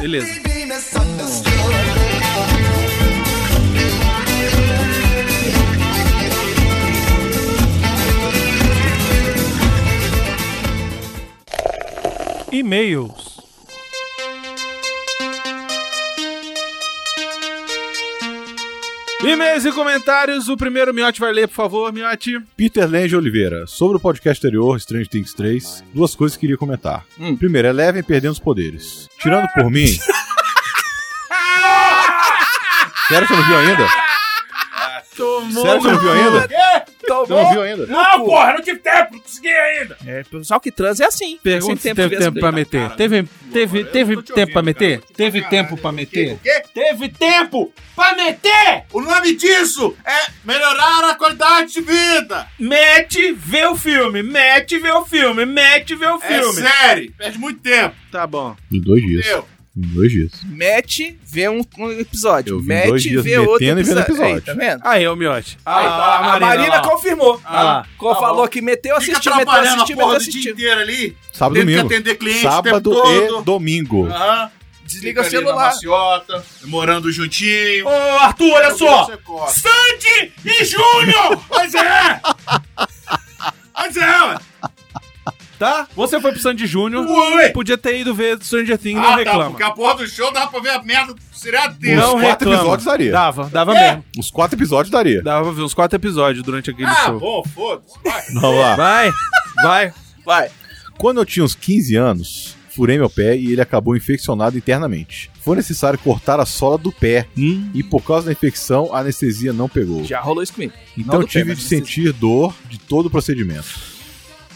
[0.01, 0.27] Beleza.
[12.51, 13.39] E-mails.
[19.23, 20.49] E-mails e comentários.
[20.49, 22.41] O primeiro Miote vai ler, por favor, Miote.
[22.57, 27.05] Peter Lange Oliveira, sobre o podcast anterior, Strange Things 3, duas coisas que queria comentar.
[27.19, 27.37] Hum.
[27.37, 29.09] Primeiro, Eleven perdendo os poderes.
[29.21, 29.87] Tirando por mim.
[33.09, 33.87] Sério, você não viu ainda?
[35.17, 35.65] Tomou.
[35.65, 36.49] Sério, você não viu ainda?
[37.09, 37.87] Você não viu ainda?
[37.87, 39.97] Não, porra, não tive tempo, não consegui ainda.
[40.07, 41.39] É, o pessoal que transa é assim.
[41.43, 42.91] Pergunta se Sem teve tempo pra meter.
[42.97, 45.01] Teve, teve, teve tempo pra meter?
[45.17, 46.39] Teve tempo pra meter?
[46.43, 46.63] quê?
[46.75, 48.85] Teve tempo pra meter!
[48.93, 52.47] O nome disso é melhorar a qualidade de vida.
[52.59, 54.23] Mete, vê o filme.
[54.23, 55.45] Mete, vê o filme.
[55.47, 56.63] Mete, vê o É filme.
[56.63, 57.95] série, perde muito tempo.
[58.13, 58.55] Tá bom.
[58.73, 59.27] Em dois dias.
[59.27, 59.49] Entendeu?
[59.79, 60.33] Em dois dias.
[60.45, 62.57] Mete, vê um, um episódio.
[62.57, 64.25] Eu Mete, dois dias vê outro metendo e vendo episódio.
[64.25, 64.55] Aí, episódio.
[64.61, 64.81] tá vendo?
[64.85, 65.57] Aí, ô Miote.
[65.65, 66.89] Aí, Ah, a Marina, lá, ó.
[66.91, 67.41] confirmou.
[67.45, 68.49] Ah Tá falou bom.
[68.49, 70.53] que meteu, assistiu, meteu, assistiu, meteu, assistiu.
[70.53, 71.17] inteiro ali.
[71.33, 71.95] Sábado e Tendo que domingo.
[71.95, 72.93] atender cliente o Sábado
[73.41, 74.07] e domingo.
[74.07, 74.51] Aham.
[74.85, 75.67] Desliga o Fica ali na celular.
[75.67, 77.87] maciota, morando juntinho.
[77.87, 79.05] Ô, Arthur, olha só.
[79.49, 81.45] Sandy e Júnior.
[81.51, 82.21] Mas é!
[83.75, 84.39] Mas é, ué.
[85.59, 85.89] Tá?
[85.97, 87.05] Você foi pro Sandy Júnior.
[87.53, 89.51] Podia ter ido ver Stranger Things, não Ah, tá, reclama.
[89.51, 92.01] porque a porra do show dava pra ver a merda do seriado Os inteiro.
[92.01, 92.55] Não quatro reclama.
[92.57, 93.13] episódios daria.
[93.13, 93.89] Dava, dava É.
[93.91, 94.05] mesmo.
[94.19, 95.21] Os quatro episódios daria.
[95.23, 97.19] Dava pra ver uns quatro episódios durante aquele Ah, show.
[97.19, 97.95] bom, foda-se.
[98.05, 98.23] Vai.
[98.35, 98.77] Vamos lá.
[98.77, 99.11] Vai,
[99.63, 99.93] vai.
[100.25, 100.51] Vai.
[100.97, 105.29] Quando eu tinha uns 15 anos, furei meu pé e ele acabou infeccionado internamente.
[105.43, 109.69] Foi necessário cortar a sola do pé e por causa da infecção a anestesia não
[109.69, 110.05] pegou.
[110.05, 110.73] Já rolou isso comigo.
[110.97, 113.98] Então tive pé, de sentir dor de todo o procedimento.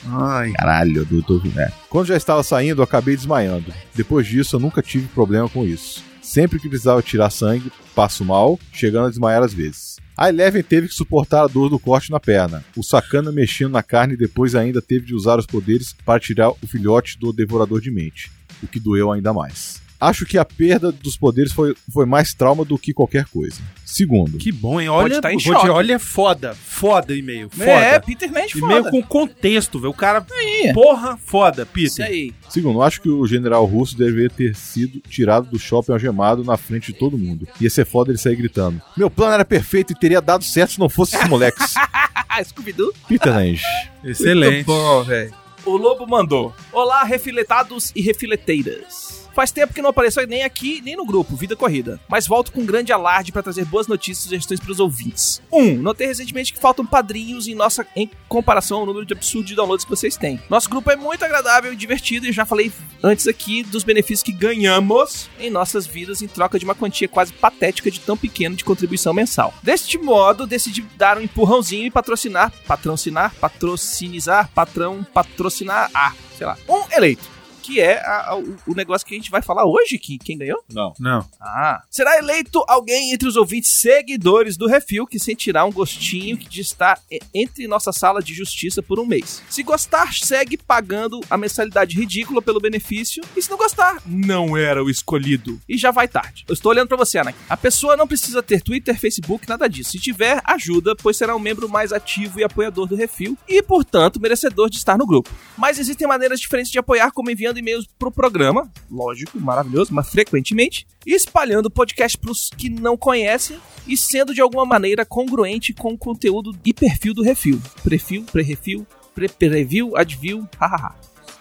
[0.07, 0.53] Ai.
[0.53, 1.73] Caralho, do, do, é.
[1.88, 3.73] Quando já estava saindo, eu acabei desmaiando.
[3.95, 6.03] Depois disso, eu nunca tive problema com isso.
[6.21, 9.97] Sempre que precisava tirar sangue, passo mal, chegando a desmaiar às vezes.
[10.17, 12.65] A Eleven teve que suportar a dor do corte na perna.
[12.77, 16.51] O Sakana mexendo na carne e depois ainda teve de usar os poderes para tirar
[16.51, 18.31] o filhote do Devorador de Mente,
[18.62, 19.82] o que doeu ainda mais.
[20.05, 23.61] Acho que a perda dos poderes foi, foi mais trauma do que qualquer coisa.
[23.85, 24.88] Segundo, Que bom, hein?
[24.88, 25.69] Olha, tá em choque.
[25.69, 26.55] olha, foda.
[26.55, 27.49] Foda e-mail.
[27.51, 27.71] Foda.
[27.71, 28.91] É, Peter Nash E-mail foda.
[28.91, 29.91] com contexto, velho.
[29.91, 30.27] O cara.
[30.33, 30.73] Aí.
[30.75, 32.07] Porra, foda, Isso Peter.
[32.12, 32.35] aí.
[32.49, 36.93] Segundo, acho que o general russo deveria ter sido tirado do shopping algemado na frente
[36.93, 37.47] de todo mundo.
[37.61, 38.83] Ia ser foda ele sair gritando.
[38.97, 41.75] Meu plano era perfeito e teria dado certo se não fosse esses moleques.
[42.45, 42.93] Scooby-Doo.
[43.07, 43.62] Peter Lange.
[44.03, 44.55] Excelente.
[44.55, 45.33] Muito bom, velho.
[45.65, 46.53] O Lobo mandou.
[46.73, 49.12] Olá, refiletados e refileteiras.
[49.35, 52.01] Faz tempo que não apareceu nem aqui, nem no grupo, Vida Corrida.
[52.09, 55.42] Mas volto com um grande alarde para trazer boas notícias e sugestões para os ouvintes.
[55.51, 55.59] 1.
[55.59, 59.55] Um, notei recentemente que faltam padrinhos em nossa em comparação ao número de absurdo de
[59.55, 60.40] downloads que vocês têm.
[60.49, 64.33] Nosso grupo é muito agradável e divertido e já falei antes aqui dos benefícios que
[64.33, 68.64] ganhamos em nossas vidas em troca de uma quantia quase patética de tão pequeno de
[68.64, 69.55] contribuição mensal.
[69.62, 76.57] Deste modo, decidi dar um empurrãozinho e patrocinar, patrocinar, patrocinizar, patrão, patrocinar, ah, sei lá,
[76.68, 77.41] um eleito.
[77.62, 80.62] Que é a- a- o, negócio que a gente vai falar hoje, que quem ganhou?
[80.72, 80.92] Não.
[80.98, 81.27] Não.
[81.40, 81.83] Ah.
[81.90, 86.98] Será eleito alguém entre os ouvintes seguidores do Refil que sentirá um gostinho de estar
[87.35, 89.42] entre nossa sala de justiça por um mês.
[89.48, 93.22] Se gostar, segue pagando a mensalidade ridícula pelo benefício.
[93.37, 95.61] E se não gostar, não era o escolhido.
[95.68, 96.44] E já vai tarde.
[96.48, 97.38] Eu estou olhando pra você, Anakin.
[97.48, 99.92] A pessoa não precisa ter Twitter, Facebook, nada disso.
[99.92, 104.20] Se tiver, ajuda, pois será um membro mais ativo e apoiador do Refil e, portanto,
[104.20, 105.31] merecedor de estar no grupo.
[105.57, 110.87] Mas existem maneiras diferentes de apoiar, como enviando e-mails pro programa, lógico, maravilhoso, mas frequentemente,
[111.07, 115.99] espalhando o podcast pros que não conhecem e sendo de alguma maneira congruente com o
[115.99, 117.61] conteúdo e perfil do Refil.
[117.83, 120.95] Prefil, pré-refil, pre-preview, adview, hahaha.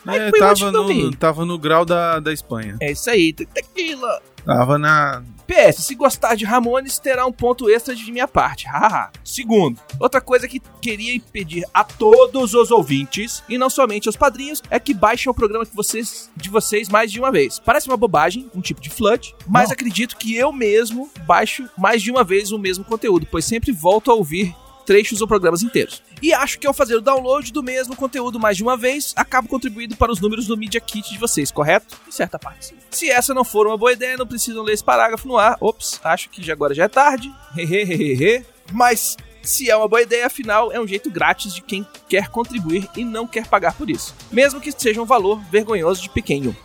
[0.08, 2.76] É, tava, no, tava no grau da, da Espanha.
[2.82, 4.20] É isso aí, te- tequila.
[4.44, 5.24] Tava na.
[5.52, 8.66] PS, se gostar de Ramones, terá um ponto extra de minha parte.
[8.68, 9.12] Hahaha.
[9.22, 14.64] Segundo, outra coisa que queria pedir a todos os ouvintes, e não somente aos padrinhos,
[14.70, 17.60] é que baixem o programa que vocês, de vocês mais de uma vez.
[17.60, 22.10] Parece uma bobagem, um tipo de flood, mas acredito que eu mesmo baixo mais de
[22.10, 26.02] uma vez o mesmo conteúdo, pois sempre volto a ouvir trechos ou programas inteiros.
[26.22, 29.48] E acho que ao fazer o download do mesmo conteúdo mais de uma vez, acabo
[29.48, 31.98] contribuindo para os números do Media Kit de vocês, correto?
[32.08, 32.68] Em certa parte.
[32.68, 32.76] sim.
[32.90, 35.58] Se essa não for uma boa ideia, não precisam ler esse parágrafo no ar.
[35.60, 37.32] Ops, acho que já agora já é tarde.
[37.58, 38.46] Hehehehe.
[38.72, 42.88] Mas se é uma boa ideia, afinal, é um jeito grátis de quem quer contribuir
[42.96, 44.16] e não quer pagar por isso.
[44.32, 46.56] Mesmo que seja um valor vergonhoso de pequeno.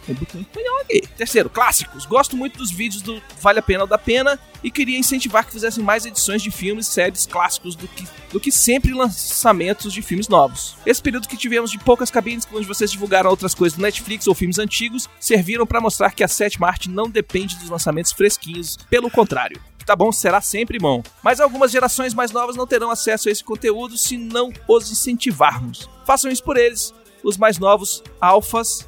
[1.16, 2.06] Terceiro, clássicos.
[2.06, 5.52] Gosto muito dos vídeos do Vale a Pena ou da Pena e queria incentivar que
[5.52, 10.02] fizessem mais edições de filmes e séries clássicos do que, do que sempre lançamentos de
[10.02, 10.76] filmes novos.
[10.84, 14.34] Esse período que tivemos de poucas cabines, onde vocês divulgaram outras coisas do Netflix ou
[14.34, 18.76] filmes antigos, serviram para mostrar que a sétima arte não depende dos lançamentos fresquinhos.
[18.90, 21.02] Pelo contrário tá bom, será sempre bom.
[21.22, 25.88] Mas algumas gerações mais novas não terão acesso a esse conteúdo se não os incentivarmos.
[26.04, 26.92] Façam isso por eles.
[27.22, 28.86] Os mais novos, alfas.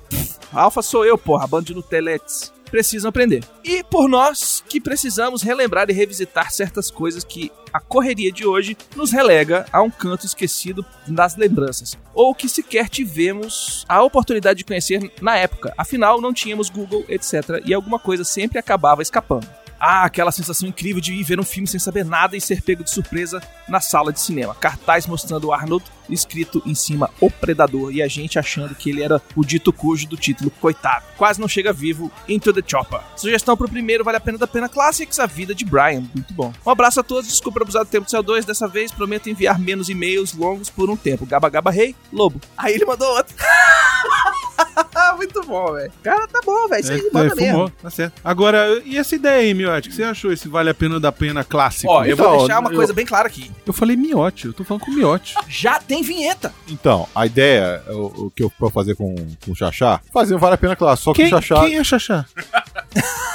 [0.53, 2.53] Alfa sou eu, porra, bando de Nuteletes.
[2.71, 3.43] Precisam aprender.
[3.65, 8.77] E por nós que precisamos relembrar e revisitar certas coisas que a correria de hoje
[8.95, 14.65] nos relega a um canto esquecido das lembranças, ou que sequer tivemos a oportunidade de
[14.65, 15.73] conhecer na época.
[15.77, 17.63] Afinal, não tínhamos Google, etc.
[17.65, 19.49] E alguma coisa sempre acabava escapando.
[19.81, 22.83] Ah, aquela sensação incrível de ir ver um filme sem saber nada e ser pego
[22.83, 24.55] de surpresa na sala de cinema.
[24.55, 29.03] Cartaz mostrando o Arnold, escrito em cima O Predador, e a gente achando que ele
[29.03, 31.05] era o dito cujo do título, coitado.
[31.17, 33.01] Quase não chega vivo, Into the Chopper.
[33.17, 36.05] Sugestão pro primeiro, vale a pena da pena Classics, A Vida de Brian.
[36.15, 36.53] Muito bom.
[36.65, 39.89] Um abraço a todos, desculpa abusar do tempo do CO2, dessa vez prometo enviar menos
[39.89, 41.27] e-mails longos por um tempo.
[41.27, 42.41] Gaba Gaba Rei, Lobo.
[42.57, 43.35] Aí ele mandou outro.
[45.17, 45.93] Muito bom, velho.
[46.03, 46.81] Cara, tá bom, velho.
[46.81, 47.73] Isso aí É, manda é, fumou, mesmo.
[47.83, 48.21] tá certo.
[48.25, 49.89] Agora, e essa ideia aí, Miotti?
[49.89, 51.91] O que você achou esse Vale a Pena da Pena clássico?
[51.93, 53.51] Ó, eu vou Então, deixar uma eu- coisa bem clara aqui.
[53.67, 55.35] Eu falei Miotti, eu tô falando com Miotti.
[55.49, 56.53] Já tem vinheta.
[56.69, 60.39] Então, a ideia, o, o que eu vou fazer com, com o Xaxá, fazer um
[60.39, 62.25] Vale a Pena Claro, só que Quem, o Xaxá, quem é Xaxá?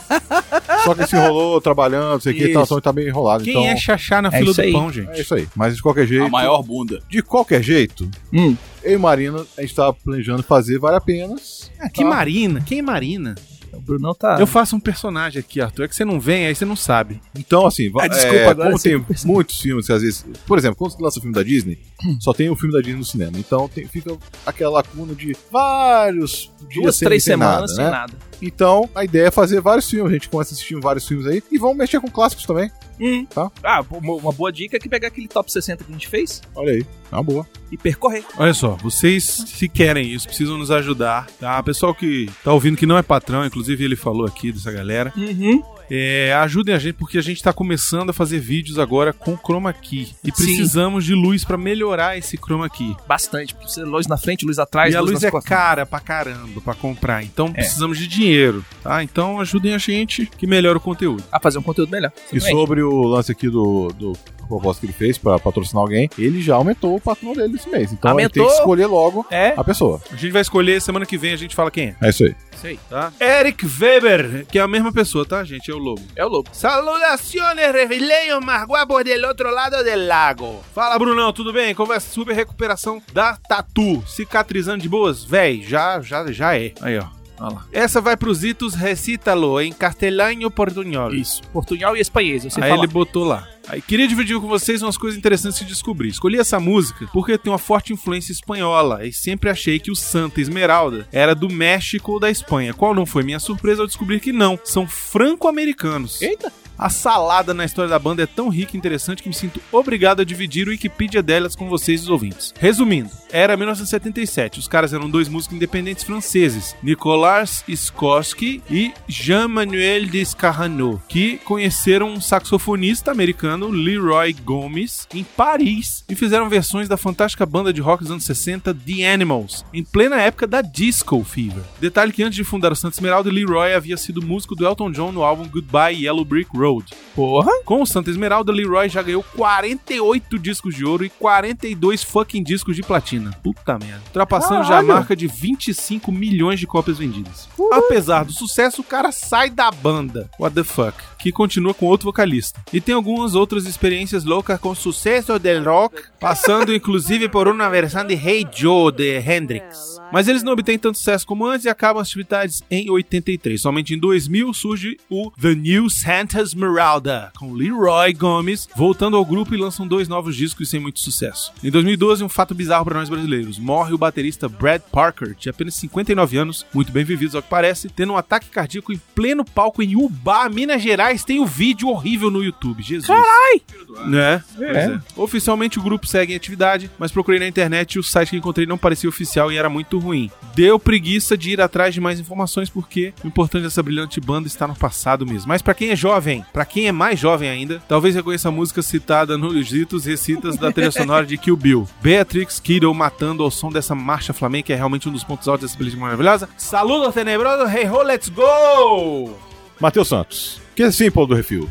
[0.84, 3.44] só que se enrolou trabalhando, não sei o que, tá, tá meio enrolado.
[3.44, 4.72] Quem então, é Xaxá na É fila do aí.
[4.72, 5.10] pão, gente?
[5.10, 5.48] é isso aí.
[5.54, 7.00] Mas de qualquer jeito, A maior bunda.
[7.08, 8.56] de qualquer jeito, Hum.
[8.82, 11.34] eu e Marina, a gente tava planejando fazer Vale a Pena.
[11.80, 12.60] Ah, que Marina?
[12.60, 13.34] Quem é Marina?
[13.72, 14.38] O Brunão tá.
[14.40, 15.82] Eu faço um personagem aqui, Arthur.
[15.84, 17.20] É que você não vem, aí você não sabe.
[17.38, 19.34] Então, assim, Ah, desculpa, é, agora como tem percebeu.
[19.34, 20.24] muitos filmes que às vezes.
[20.46, 21.78] Por exemplo, quando você lança o filme da Disney,
[22.18, 23.32] só tem o filme da Disney no cinema.
[23.36, 27.84] Então tem- fica aquela lacuna de vários dias Duas, sem, três sem semanas nada, sem
[27.84, 27.90] né?
[27.90, 28.14] nada.
[28.42, 30.10] Então, a ideia é fazer vários filmes.
[30.10, 32.70] A gente começa assistindo vários filmes aí e vamos mexer com clássicos também.
[33.00, 33.26] Hum.
[33.26, 33.50] Tá.
[33.62, 36.40] Ah, uma uma boa dica é que pegar aquele top 60 que a gente fez
[36.54, 37.46] Olha aí, é uma boa.
[37.70, 38.24] e percorrer.
[38.38, 41.62] Olha só, vocês, se querem isso, precisam nos ajudar, tá?
[41.62, 45.62] Pessoal que tá ouvindo que não é patrão, inclusive ele falou aqui dessa galera, Uhum.
[45.90, 49.72] É, ajudem a gente porque a gente tá começando a fazer vídeos agora com chroma
[49.72, 50.32] key e Sim.
[50.32, 52.96] precisamos de luz pra melhorar esse chroma key.
[53.06, 53.54] Bastante.
[53.54, 55.48] Precisa luz na frente, luz atrás, e a luz é costas.
[55.48, 57.52] cara pra caramba pra comprar, então É.
[57.52, 59.02] precisamos de dinheiro, tá?
[59.02, 61.22] Então ajudem a gente que melhora o conteúdo.
[61.30, 62.12] A fazer um conteúdo melhor.
[62.32, 66.08] E sobre o lance aqui do, do a proposta que ele fez pra patrocinar alguém,
[66.16, 67.92] ele já aumentou o patrão dele esse mês.
[67.92, 68.46] Então ele tem Aumentou?
[68.46, 69.52] que escolher logo É.
[69.56, 70.00] a pessoa.
[70.12, 71.96] A gente vai escolher, semana que vem a gente fala quem é.
[72.00, 72.34] É isso aí.
[72.56, 72.80] Isso aí.
[72.88, 73.12] Tá?
[73.20, 75.70] Eric Weber, que é a mesma pessoa, tá, gente?
[75.70, 76.02] É o lobo.
[76.16, 76.48] É o lobo.
[76.52, 80.64] Saludaciones, revileiros mais guapos del outro lado del lago.
[80.74, 81.74] Fala, Brunão, tudo bem?
[81.74, 84.02] Conversa sobre recuperação da tatu.
[84.06, 85.24] Cicatrizando de boas?
[85.24, 86.72] Véi, já, já, já é.
[86.80, 87.15] Aí, ó.
[87.38, 87.66] Olha lá.
[87.72, 91.14] Essa vai pros itos recítalo em castelhano portunhol.
[91.14, 91.42] Isso.
[91.52, 92.82] Portunhol e espanhês, eu sei Aí falar.
[92.82, 93.48] ele botou lá.
[93.68, 96.08] Aí queria dividir com vocês umas coisas interessantes que descobri.
[96.08, 100.40] Escolhi essa música porque tem uma forte influência espanhola e sempre achei que o Santa
[100.40, 102.72] Esmeralda era do México ou da Espanha.
[102.72, 106.22] Qual não foi minha surpresa ao descobrir que não, são franco-americanos.
[106.22, 106.52] Eita.
[106.78, 110.20] A salada na história da banda é tão rica e interessante que me sinto obrigado
[110.20, 112.52] a dividir o Wikipedia delas com vocês, os ouvintes.
[112.58, 114.58] Resumindo, era 1977.
[114.58, 122.20] Os caras eram dois músicos independentes franceses, Nicolas Skorsky e Jean-Manuel Descarnot, que conheceram um
[122.20, 128.12] saxofonista americano, Leroy Gomes, em Paris e fizeram versões da fantástica banda de rock dos
[128.12, 131.62] anos 60, The Animals, em plena época da Disco Fever.
[131.80, 135.12] Detalhe que antes de fundar o Santa Esmeralda, Leroy havia sido músico do Elton John
[135.12, 136.65] no álbum Goodbye Yellow Brick Road.
[137.14, 137.50] Porra.
[137.64, 142.76] Com o Santa Esmeralda, Leroy já ganhou 48 discos de ouro e 42 fucking discos
[142.76, 143.30] de platina.
[143.42, 144.02] Puta merda.
[144.06, 144.88] Ultrapassando já a Caralho.
[144.88, 147.48] marca de 25 milhões de cópias vendidas.
[147.72, 150.30] Apesar do sucesso, o cara sai da banda.
[150.38, 150.96] What the fuck?
[151.18, 152.60] Que continua com outro vocalista.
[152.72, 158.04] E tem algumas outras experiências loucas com sucesso del rock, passando inclusive por uma versão
[158.06, 159.96] de Hey Joe de Hendrix.
[160.12, 163.60] Mas eles não obtêm tanto sucesso como antes e acabam as atividades em 83.
[163.60, 169.54] Somente em 2000 surge o The New Santa's Esmeralda, com Leroy Gomes, voltando ao grupo
[169.54, 171.52] e lançam dois novos discos sem muito sucesso.
[171.62, 173.58] Em 2012, um fato bizarro para nós brasileiros.
[173.58, 177.90] Morre o baterista Brad Parker, de apenas 59 anos, muito bem vividos ao que parece,
[177.90, 181.24] tendo um ataque cardíaco em pleno palco em Ubá, Minas Gerais.
[181.24, 182.82] Tem o vídeo horrível no YouTube.
[182.82, 183.06] Jesus.
[183.06, 183.60] Carai!
[184.06, 184.42] Né?
[184.56, 185.00] Pois é.
[185.14, 188.66] Oficialmente o grupo segue em atividade, mas procurei na internet e o site que encontrei
[188.66, 190.30] não parecia oficial e era muito ruim.
[190.54, 194.66] Deu preguiça de ir atrás de mais informações porque o importante dessa brilhante banda está
[194.66, 195.48] no passado mesmo.
[195.48, 198.82] Mas pra quem é jovem, pra quem é mais jovem ainda, talvez reconheça a música
[198.82, 201.88] citada nos ditos recitas da trilha sonora de Kill Bill.
[202.00, 205.66] Beatrix Kiddo matando ao som dessa marcha flamenca, que é realmente um dos pontos altos
[205.68, 206.48] dessa belíssima maravilhosa.
[206.56, 209.36] Saludo tenebroso, hey ho, let's go!
[209.78, 210.60] Matheus Santos.
[210.74, 211.70] Que é assim, Paulo do Refil.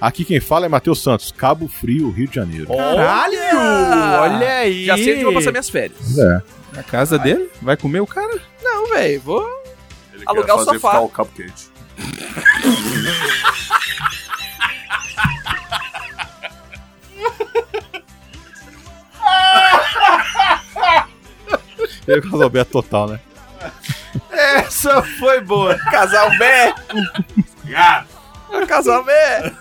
[0.00, 2.66] Aqui quem fala é Matheus Santos, Cabo Frio, Rio de Janeiro.
[2.68, 3.38] Caralho!
[4.22, 4.86] Olha aí!
[4.86, 6.18] Já sei onde vou passar minhas férias.
[6.18, 6.42] É.
[6.72, 7.50] Na casa dele?
[7.60, 8.40] Vai comer o cara?
[8.62, 9.46] Não, velho, vou
[10.14, 10.88] Ele Alugar quer o sofá.
[10.90, 11.68] ficar o cabo quente.
[22.10, 23.20] Ele com Roberto total, né?
[24.30, 25.76] Essa foi boa.
[25.90, 26.74] casal bé.
[27.58, 28.06] Obrigado.
[28.66, 29.52] casal bé.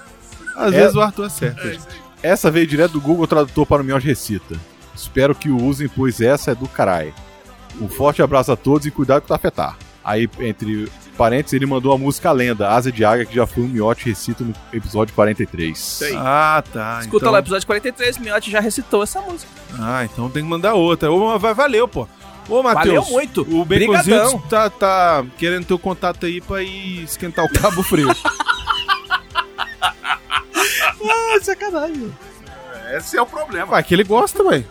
[0.55, 0.77] Às É.
[0.81, 1.61] vezes o Arthur acerta.
[1.71, 1.83] gente.
[2.21, 4.55] Essa veio direto do Google Tradutor para o Miote Recita.
[4.95, 7.13] Espero que o usem, pois essa é do caralho.
[7.79, 9.77] Um forte abraço a todos e cuidado com o tafetar.
[10.03, 13.67] Aí, entre parênteses, ele mandou a música Lenda, Asa de Águia, que já foi o
[13.67, 16.01] Miote Recita no episódio 43.
[16.17, 16.97] Ah, tá.
[17.01, 17.31] Escuta então...
[17.31, 19.51] lá o episódio 43, Miotti já recitou essa música.
[19.79, 21.11] Ah, então tem que mandar outra.
[21.11, 22.07] Ô, vai, valeu, pô.
[22.49, 23.05] Ô, Matheus.
[23.05, 23.41] Valeu muito.
[23.41, 23.63] O.
[23.63, 28.09] Baconzitos tá, tá querendo teu contato aí pra ir esquentar o cabo frio.
[31.01, 32.13] Ah, sacanagem.
[32.91, 33.67] Esse é o problema.
[33.67, 34.63] Vai, que ele gosta, ué.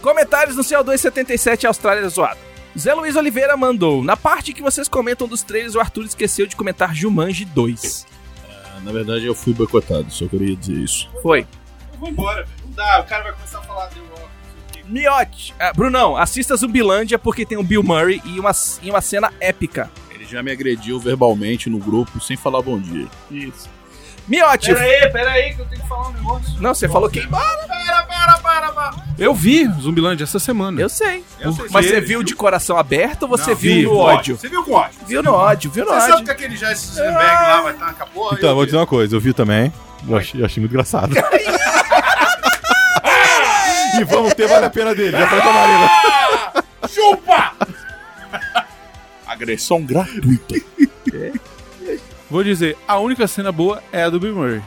[0.00, 2.38] Comentários no CO277 Austrália zoado.
[2.78, 4.02] Zé Luiz Oliveira mandou.
[4.02, 8.06] Na parte que vocês comentam dos trailers, o Arthur esqueceu de comentar Jumanji 2.
[8.82, 11.08] Na verdade, eu fui boicotado, só queria dizer isso.
[11.22, 11.46] Foi.
[11.92, 12.56] Eu vou embora, velho.
[12.64, 14.00] Não dá, o cara vai começar a falar de.
[14.92, 15.54] Miote.
[15.58, 19.90] Ah, Brunão, assista Zumbilândia porque tem o Bill Murray e uma, e uma cena épica.
[20.10, 23.06] Ele já me agrediu verbalmente no grupo sem falar bom dia.
[23.30, 23.70] Isso.
[24.28, 24.66] Miote.
[24.72, 26.60] Pera aí, pera aí, que eu tenho que falar um negócio.
[26.60, 27.26] Não, você falou que.
[27.26, 28.94] Para, para, para, para.
[29.18, 30.80] Eu vi Zumbilândia essa semana.
[30.80, 31.24] Eu sei.
[31.40, 31.66] Eu sei.
[31.70, 33.96] Mas você viu de coração aberto ou você Não, viu vi, no vi.
[33.96, 34.36] ódio?
[34.36, 34.98] Você viu com ódio?
[35.06, 36.24] Viu no ódio, viu no Você sabe ódio.
[36.26, 38.36] que aquele Jesse Eisenberg lá vai estar com a porra?
[38.38, 39.72] Então, eu vou dizer uma coisa, eu vi também.
[40.08, 41.14] Eu achei, eu achei muito engraçado.
[43.98, 45.90] e vamos ter Vale a Pena dele, já falei com a Marina.
[46.88, 47.52] Chupa!
[49.26, 50.54] Agressão gratuita.
[52.30, 54.62] Vou dizer, a única cena boa é a do Bill Murray.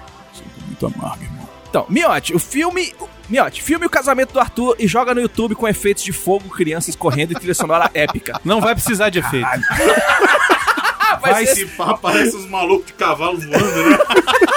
[0.68, 1.50] Muito amargo, irmão.
[1.70, 2.94] Então, Miote, o filme.
[3.28, 6.96] Miote, filme o casamento do Arthur e joga no YouTube com efeitos de fogo, crianças
[6.96, 8.40] correndo e trilha sonora épica.
[8.46, 9.48] Não vai precisar de efeito.
[11.22, 11.52] Vai, Vai ser.
[11.54, 13.98] Esse pá parece uns malucos de cavalo voando, né?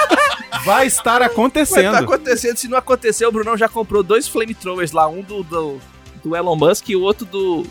[0.69, 1.95] Vai estar Vai tá acontecendo.
[1.95, 2.57] acontecendo.
[2.57, 5.79] Se não acontecer, o Brunão já comprou dois flamethrowers lá, um do, do,
[6.23, 7.66] do Elon Musk e o outro do.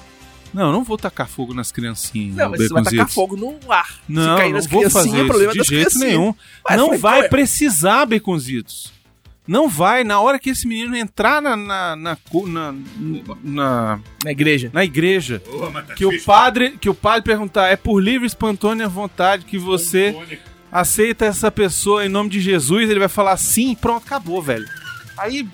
[0.54, 2.36] Não, eu não vou tacar fogo nas criancinhas.
[2.36, 4.00] Não, mas você vai tacar fogo no ar.
[4.08, 6.34] Não, Se cair não nas vou criancinhas, fazer é problema isso de jeito nenhum.
[6.68, 8.92] Vai, não vai precisar, Baconzitos.
[9.48, 10.04] Não vai.
[10.04, 12.18] Na hora que esse menino entrar na, na, na,
[12.48, 12.76] na,
[13.44, 14.70] na, Na igreja.
[14.74, 16.26] na igreja, tá que o difícil.
[16.26, 20.14] padre que o padre perguntar, é por livre e espontânea vontade que você
[20.72, 24.68] aceita essa pessoa em nome de Jesus, ele vai falar sim, pronto, acabou, velho.
[25.18, 25.48] Aí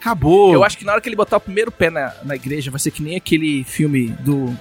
[0.00, 0.52] acabou.
[0.52, 2.80] Eu acho que na hora que ele botar o primeiro pé na, na igreja, vai
[2.80, 4.56] ser que nem aquele filme do.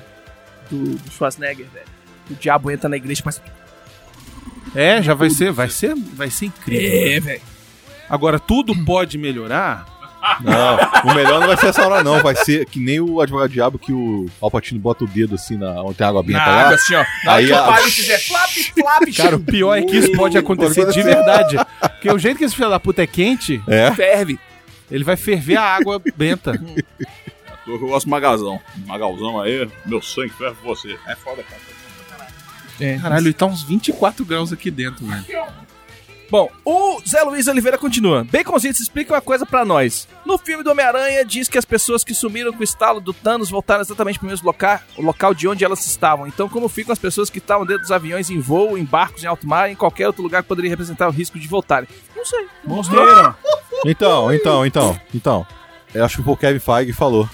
[0.70, 1.88] do, do Schwarzenegger, velho.
[2.30, 3.42] O diabo entra na igreja, mas.
[4.76, 7.12] É, já vai ser, vai ser, vai ser incrível.
[7.12, 7.42] É, velho.
[8.10, 9.97] Agora tudo pode melhorar.
[10.42, 12.22] Não, o melhor não vai ser essa hora, não.
[12.22, 15.82] Vai ser que nem o advogado diabo que o Alpatino bota o dedo assim na,
[15.84, 16.62] onde tem água benta Na lá.
[16.64, 17.06] água, assim, ó.
[17.24, 20.38] Na Aí que a- o fizer flap, flap, Cara, o pior é que isso pode
[20.38, 21.56] acontecer de verdade.
[21.80, 23.92] Porque o jeito que esse filho da puta é quente, É.
[23.94, 24.40] ferve.
[24.92, 26.60] ele vai ferver a água benta.
[27.66, 28.60] Eu gosto de magazão.
[28.86, 30.98] Magalzão aí, meu sangue ferve você.
[31.08, 31.62] É foda, cara.
[33.02, 35.26] Caralho, ele tá uns 24 graus aqui dentro, velho.
[36.30, 38.26] Bom, o Zé Luiz Oliveira continua.
[38.26, 40.08] Baconzitos, explica uma coisa pra nós.
[40.26, 43.50] No filme do Homem-Aranha, diz que as pessoas que sumiram com o estalo do Thanos
[43.50, 46.28] voltaram exatamente pro mesmo local, o local de onde elas estavam.
[46.28, 49.28] Então, como ficam as pessoas que estavam dentro dos aviões em voo, em barcos, em
[49.28, 51.88] alto mar, em qualquer outro lugar que poderia representar o risco de voltarem?
[52.16, 52.46] Não sei.
[52.66, 53.36] Morreram.
[53.86, 55.48] Então, então, então, então.
[55.94, 57.30] Eu acho que o Kevin Feige falou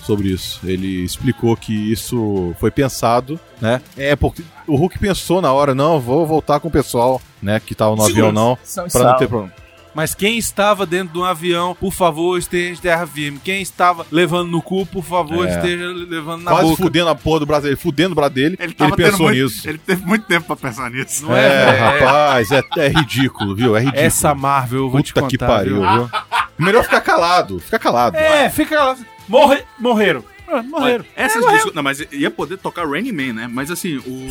[0.00, 0.60] sobre isso.
[0.64, 3.80] Ele explicou que isso foi pensado, né?
[3.96, 7.74] É porque o Hulk pensou na hora, não, vou voltar com o pessoal, né, que
[7.74, 8.58] tava no avião não,
[8.90, 9.52] pra não ter problema.
[9.94, 13.38] Mas quem estava dentro de um avião, por favor, esteja em terra firme.
[13.44, 15.54] Quem estava levando no cu, por favor, É.
[15.54, 16.82] esteja levando na Quase boca.
[16.82, 18.56] fudendo a porra do brasileiro, fudendo o braço dele.
[18.58, 19.68] Ele, tendo pensou muito- nisso.
[19.68, 21.24] Ele teve muito tempo pra pensar nisso.
[21.24, 21.84] Não É, é, velho?
[22.04, 23.76] rapaz, é, é ridículo, viu?
[23.76, 24.02] É ridículo.
[24.04, 25.30] Essa Marvel, eu vou te Puta contar.
[25.30, 25.92] que pariu, viu?
[26.08, 26.10] viu?
[26.58, 28.16] Melhor ficar calado, fica calado.
[28.16, 28.96] É, fica lá.
[29.28, 30.24] Morre, morreram.
[30.48, 31.04] Ah, morreram.
[31.14, 33.48] Essas É, disco- Não, mas ia poder tocar Rainy Man, né?
[33.48, 34.28] Mas assim, o.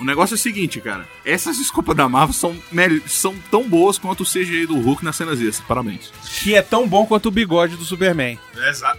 [0.00, 1.06] O negócio é o seguinte, cara.
[1.24, 2.56] Essas desculpas da Marvel são,
[3.06, 5.66] são tão boas quanto o CGI do Hulk nas cenas extras.
[5.66, 6.12] Parabéns.
[6.42, 8.38] Que é tão bom quanto o bigode do Superman.
[8.68, 8.98] Exato.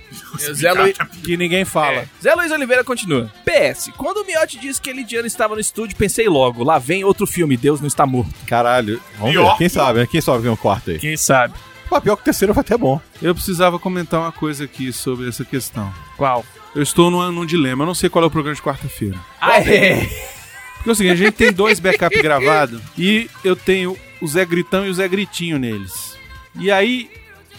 [0.54, 2.06] Zé Luiz, Que ninguém fala.
[2.22, 3.32] Zé Luiz Oliveira continua.
[3.46, 7.26] PS, quando o Miotti disse que Elidiano estava no estúdio, pensei logo, lá vem outro
[7.26, 8.34] filme, Deus não está morto.
[8.46, 9.02] Caralho.
[9.18, 9.52] Vamos Pior.
[9.52, 9.58] ver.
[9.58, 10.08] Quem sabe, né?
[10.10, 11.00] Quem sabe vem um quarto aí.
[11.00, 11.54] Quem sabe?
[11.90, 13.02] Pô, pior que o terceiro vai até bom.
[13.22, 15.92] Eu precisava comentar uma coisa aqui sobre essa questão.
[16.18, 16.46] Qual?
[16.76, 17.84] Eu estou num, num dilema.
[17.84, 19.18] Eu não sei qual é o programa de quarta-feira.
[19.42, 20.08] Ah, é.
[20.80, 24.44] Porque é o seguinte, a gente tem dois backup gravados e eu tenho o Zé
[24.46, 26.18] Gritão e o Zé Gritinho neles.
[26.56, 27.10] E aí,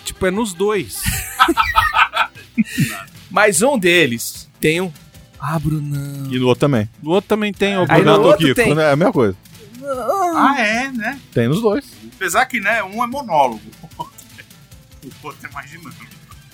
[0.04, 1.02] tipo, é nos dois.
[3.30, 4.92] Mas um deles tem um...
[5.38, 6.28] Ah, Brunão.
[6.30, 6.88] E no outro também.
[7.02, 8.74] No outro também tem o Renato outro Kiko, tem.
[8.74, 8.84] né?
[8.84, 9.36] É a mesma coisa.
[10.34, 11.18] Ah, é, né?
[11.32, 11.84] Tem nos dois.
[12.14, 13.62] Apesar que, né, um é monólogo.
[15.02, 16.04] O outro é mais dinâmico.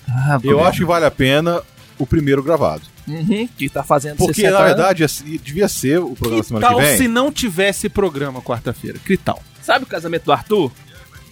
[0.07, 1.61] Ah, Eu acho que vale a pena
[1.97, 2.81] o primeiro gravado.
[3.07, 4.75] Uhum, que tá fazendo Porque, 60 na anos.
[4.75, 6.97] verdade, assim, devia ser o programa Que semana tal que vem.
[6.97, 8.99] se não tivesse programa quarta-feira?
[8.99, 9.41] Que tal?
[9.61, 10.71] Sabe o casamento do Arthur?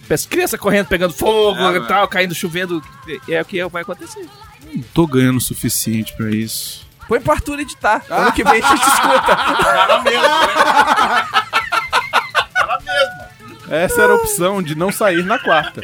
[0.08, 2.82] As crianças correndo, pegando fogo É, e tal, caindo, chovendo.
[3.28, 4.24] É o que vai acontecer.
[4.72, 6.86] Não tô ganhando o suficiente pra isso.
[7.08, 8.02] Põe pro Arthur editar.
[8.08, 9.36] Ano que vem a gente escuta.
[9.36, 11.26] Cara mesmo, né?
[12.84, 13.74] Mesmo.
[13.74, 15.80] Essa era a opção de não sair na quarta.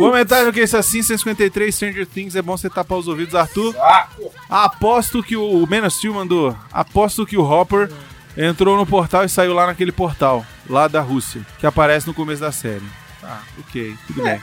[0.00, 3.74] Comentário que esse assim, 153 Stranger Things, é bom você tapar os ouvidos, Arthur.
[4.48, 6.56] Aposto que o, o Menos Steel mandou.
[6.72, 7.90] Aposto que o Hopper
[8.36, 12.40] entrou no portal e saiu lá naquele portal, lá da Rússia, que aparece no começo
[12.40, 12.82] da série.
[13.20, 14.40] Tá, ok, tudo bem.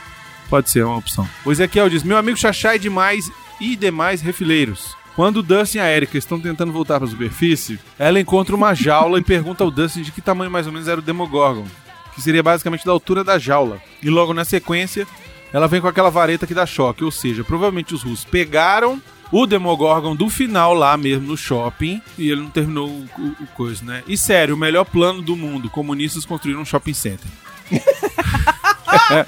[0.48, 1.28] Pode ser uma opção.
[1.44, 3.30] O Ezequiel diz: Meu amigo Xaxá demais
[3.60, 4.96] e demais refileiros.
[5.14, 8.72] Quando o Dustin e a Erika estão tentando voltar para a superfície, ela encontra uma
[8.72, 11.66] jaula e pergunta ao Dustin de que tamanho mais ou menos era o Demogorgon,
[12.14, 13.82] que seria basicamente da altura da jaula.
[14.00, 15.08] E logo na sequência,
[15.52, 19.46] ela vem com aquela vareta que dá choque, ou seja, provavelmente os russos pegaram o
[19.46, 23.84] Demogorgon do final lá mesmo no shopping e ele não terminou o, o- o coisa,
[23.84, 24.02] né?
[24.06, 27.26] E sério, o melhor plano do mundo, comunistas construíram um shopping center.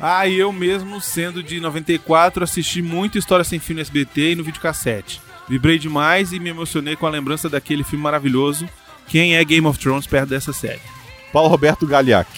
[0.00, 4.34] Ah, e eu mesmo, sendo de 94, assisti muito História Sem Fim no SBT e
[4.36, 5.20] no videocassete.
[5.48, 8.68] Vibrei demais e me emocionei com a lembrança daquele filme maravilhoso.
[9.08, 10.80] Quem é Game of Thrones perto dessa série?
[11.32, 12.28] Paulo Roberto Galiac.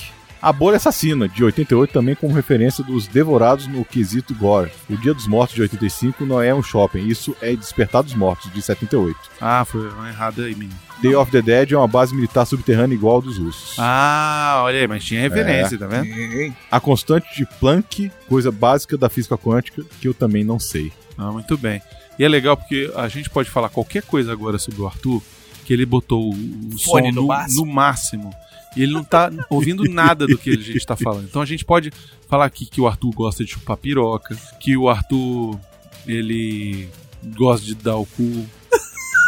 [0.43, 4.71] A Bolha Assassina, de 88, também como referência dos devorados no quesito gore.
[4.89, 8.51] O Dia dos Mortos, de 85, não é um shopping, isso é Despertar dos Mortos,
[8.51, 9.19] de 78.
[9.39, 10.79] Ah, foi uma errada aí, menino.
[11.03, 13.75] Day of the Dead é uma base militar subterrânea igual ao dos russos.
[13.79, 15.79] Ah, olha aí, mas tinha referência, É.
[15.79, 16.55] tá vendo?
[16.71, 20.91] A constante de Planck, coisa básica da física quântica, que eu também não sei.
[21.19, 21.83] Ah, muito bem.
[22.19, 25.23] E é legal porque a gente pode falar qualquer coisa agora sobre o Arthur,
[25.67, 27.67] que ele botou o som Fone no no, máximo.
[27.67, 28.35] no máximo.
[28.77, 31.25] E ele não tá ouvindo nada do que a gente tá falando.
[31.25, 31.93] Então a gente pode
[32.29, 35.59] falar aqui que o Arthur gosta de chupar piroca, que o Arthur,
[36.07, 36.89] ele
[37.37, 38.23] gosta de dar o cu,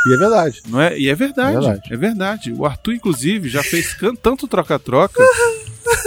[0.06, 0.62] E é verdade.
[0.68, 0.98] não é?
[0.98, 1.92] E é verdade, É verdade.
[1.92, 2.52] é verdade.
[2.52, 5.22] O Arthur, inclusive, já fez tanto troca-troca,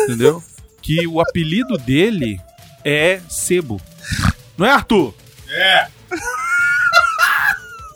[0.04, 0.42] entendeu?
[0.82, 2.40] Que o apelido dele
[2.84, 3.82] é Sebo.
[4.58, 5.14] Não é, Arthur?
[5.50, 5.88] É,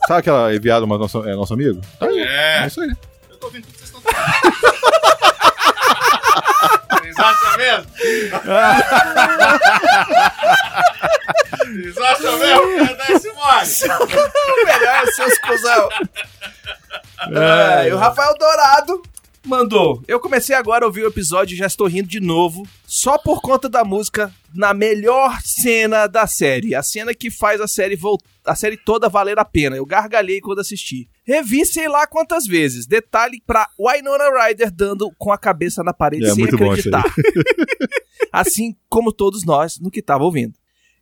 [0.08, 1.80] Sabe aquela enviada, mas nosso, é nosso amigo?
[2.00, 2.20] Tá aí.
[2.20, 2.64] é.
[2.64, 2.92] É isso aí.
[3.30, 4.89] Eu tô ouvindo tudo que vocês estão falando.
[7.20, 7.86] Acham mesmo?
[11.60, 13.68] Vocês acham mesmo que ia dar esse mole?
[14.66, 15.90] Melhor seus cuzão.
[17.20, 19.02] Ah, e o Rafael Dourado
[19.46, 20.02] mandou.
[20.08, 23.42] Eu comecei agora a ouvir o episódio e já estou rindo de novo, só por
[23.42, 26.74] conta da música na melhor cena da série.
[26.74, 28.26] A cena que faz a série voltar.
[28.50, 29.76] A série toda valer a pena.
[29.76, 31.08] Eu gargalhei quando assisti.
[31.24, 32.88] Revi sei lá quantas vezes.
[32.88, 37.04] Detalhe pra Winona Ryder dando com a cabeça na parede É, sem acreditar.
[38.34, 40.54] assim como todos nós no que tava ouvindo.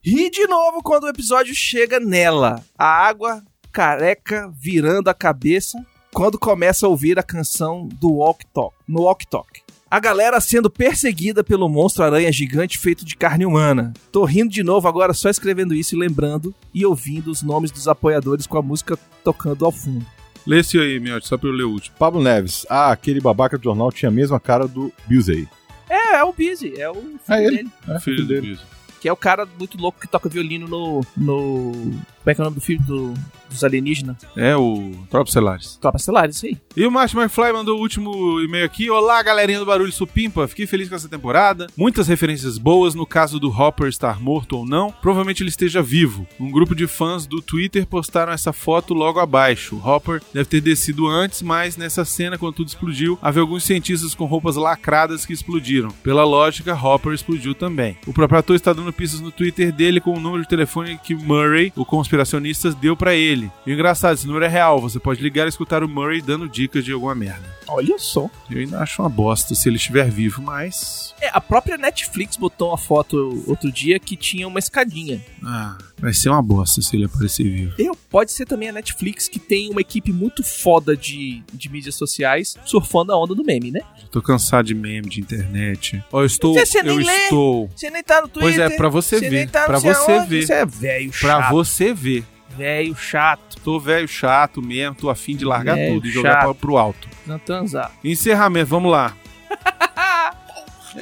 [0.01, 2.63] Ri de novo quando o episódio chega nela.
[2.77, 3.41] A água
[3.71, 5.77] careca virando a cabeça
[6.13, 9.61] quando começa a ouvir a canção do Walk Talk, no Walk Talk.
[9.89, 13.93] A galera sendo perseguida pelo monstro aranha gigante feito de carne humana.
[14.11, 17.87] Tô rindo de novo agora só escrevendo isso e lembrando e ouvindo os nomes dos
[17.87, 20.05] apoiadores com a música tocando ao fundo.
[20.45, 21.95] Lê esse aí, Miotti, só pra eu ler o último.
[21.97, 22.65] Pablo Neves.
[22.69, 25.47] Ah, aquele babaca do jornal tinha a mesma cara do Busey.
[25.89, 27.55] É, é o Busy, é o filho É ele.
[27.57, 27.69] dele.
[27.87, 28.59] É, Filho filho dele.
[28.99, 31.01] Que é o cara muito louco que toca violino no.
[31.15, 31.71] no.
[31.71, 33.13] Como é que é o nome do filho do.
[33.49, 34.17] Dos alienígenas.
[34.35, 35.77] É, o Tropos Selares.
[35.81, 36.57] Tropas Estelares, isso aí.
[36.75, 38.89] E o Martin McFly mandou o último e-mail aqui.
[38.89, 40.47] Olá, galerinha do Barulho Supimpa.
[40.47, 41.67] Fiquei feliz com essa temporada.
[41.75, 44.91] Muitas referências boas no caso do Hopper estar morto ou não.
[44.91, 46.27] Provavelmente ele esteja vivo.
[46.39, 49.75] Um grupo de fãs do Twitter postaram essa foto logo abaixo.
[49.75, 54.13] O Hopper deve ter descido antes, mas nessa cena, quando tudo explodiu, havia alguns cientistas
[54.13, 55.89] com roupas lacradas que explodiram.
[56.03, 57.97] Pela lógica, Hopper explodiu também.
[58.05, 61.15] O próprio ator está dando pistas no Twitter dele com o número de telefone que
[61.15, 63.36] Murray, o conspiracionista, deu pra ele.
[63.65, 64.79] E o engraçado, esse número é real.
[64.81, 67.55] Você pode ligar e escutar o Murray dando dicas de alguma merda.
[67.67, 68.29] Olha só.
[68.49, 71.13] Eu ainda acho uma bosta se ele estiver vivo, mas.
[71.19, 75.21] É, a própria Netflix botou uma foto outro dia que tinha uma escadinha.
[75.43, 77.73] Ah, vai ser uma bosta se ele aparecer vivo.
[77.77, 81.95] Eu, pode ser também a Netflix que tem uma equipe muito foda de, de mídias
[81.95, 83.81] sociais surfando a onda do meme, né?
[84.01, 86.01] Já tô cansado de meme, de internet.
[86.11, 86.53] Ó, eu estou.
[86.53, 87.23] Você- você nem eu lê.
[87.23, 87.69] estou.
[87.75, 88.55] Você nem tá no Twitter.
[88.57, 90.45] Pois é, pra você ver, nem tá pra você aonde, ver.
[90.45, 92.23] Você é velho Pra você ver.
[92.57, 93.57] Velho chato.
[93.63, 97.07] Tô velho chato mesmo, tô afim de largar Velho tudo e jogar pra, pro alto.
[97.25, 97.91] Não transar.
[98.03, 99.13] Encerramento, vamos lá.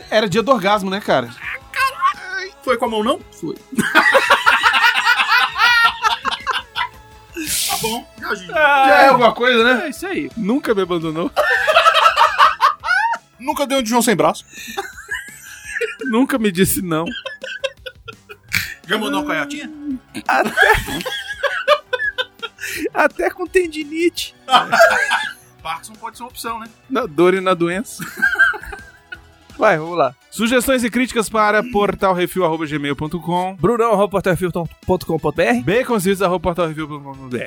[0.10, 1.30] Era dia do orgasmo, né, cara?
[2.64, 3.20] Foi com a mão, não?
[3.32, 3.56] Foi.
[7.68, 8.48] Tá bom, reagi.
[8.48, 9.86] Já é alguma coisa, né?
[9.86, 10.30] É isso aí.
[10.36, 11.32] Nunca me abandonou.
[13.40, 14.44] Nunca deu um de João sem braço.
[16.06, 17.06] Nunca me disse não.
[18.88, 19.72] Já mandou uma coiotinha?
[20.28, 20.52] Até
[23.34, 24.36] com tendinite.
[25.62, 26.70] Parkinson pode ser uma opção, né?
[26.90, 28.04] Na dor e na doença.
[29.58, 30.14] Vai, vamos lá.
[30.30, 37.38] Sugestões e críticas para portalrefil.gmail.com brunão.portalrefil.com.br baconzitos.portalrefil.com.br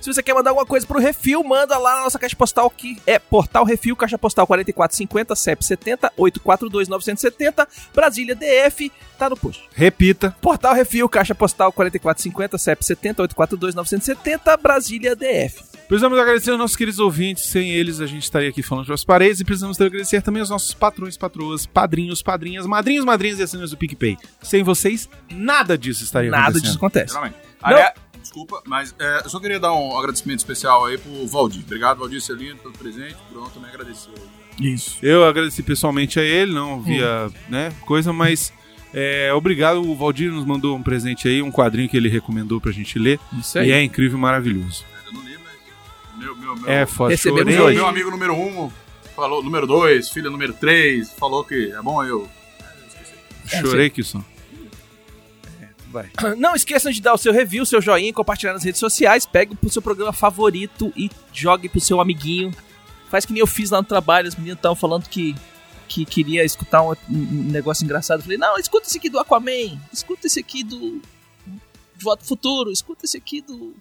[0.00, 3.02] Se você quer mandar alguma coisa pro Refil, manda lá na nossa caixa postal que
[3.04, 9.68] é Portal Refil, caixa postal 4450, CEP 70 842 970, Brasília DF, tá no post.
[9.74, 10.36] Repita.
[10.40, 15.76] Portal Refil, caixa postal 4450, CEP 70 842 970, Brasília DF.
[15.88, 17.46] Precisamos agradecer aos nossos queridos ouvintes.
[17.46, 19.38] Sem eles, a gente estaria aqui falando pelas paredes.
[19.38, 23.76] E precisamos agradecer também aos nossos patrões, patroas, padrinhos, padrinhas, madrinhos, madrinhas e assinantes do
[23.76, 24.18] PicPay.
[24.42, 26.64] Sem vocês, nada disso estaria Nada acontecendo.
[26.64, 27.16] disso acontece.
[27.62, 31.62] Aliás, desculpa, mas é, eu só queria dar um agradecimento especial aí pro Valdir.
[31.64, 33.16] Obrigado, Valdir Celino, pelo presente.
[33.30, 34.12] Bruno também agradeceu.
[34.60, 34.98] Isso.
[35.02, 38.52] Eu agradeci pessoalmente a ele, não via né, coisa, mas
[38.92, 39.82] é, obrigado.
[39.82, 43.20] O Valdir nos mandou um presente aí, um quadrinho que ele recomendou pra gente ler.
[43.38, 44.84] Isso E é incrível, maravilhoso.
[45.06, 48.70] Eu não li, mas meu, meu, meu, É foda, Recebemos meu, meu amigo número um
[49.16, 52.28] falou, número dois, filha número três, falou que é bom eu.
[53.46, 54.22] Chorei que só.
[55.60, 56.10] É, vai.
[56.36, 59.24] Não esqueçam de dar o seu review, seu joinha, compartilhar nas redes sociais.
[59.24, 62.52] Pegue pro seu programa favorito e jogue pro seu amiguinho.
[63.08, 64.28] Faz que nem eu fiz lá no trabalho.
[64.28, 65.34] As meninas estavam falando que,
[65.88, 68.18] que queria escutar um, um negócio engraçado.
[68.18, 69.80] Eu falei, não, escuta esse aqui do Aquaman.
[69.92, 71.00] Escuta esse aqui do.
[71.98, 72.70] Pro Futuro.
[72.70, 73.74] Escuta esse aqui do.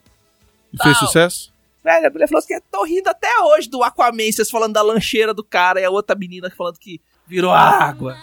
[0.71, 1.54] E fez sucesso?
[1.85, 4.31] Velho, a mulher falou assim: tô rindo até hoje do Aquaman.
[4.31, 8.17] Vocês falando da lancheira do cara e a outra menina falando que virou água.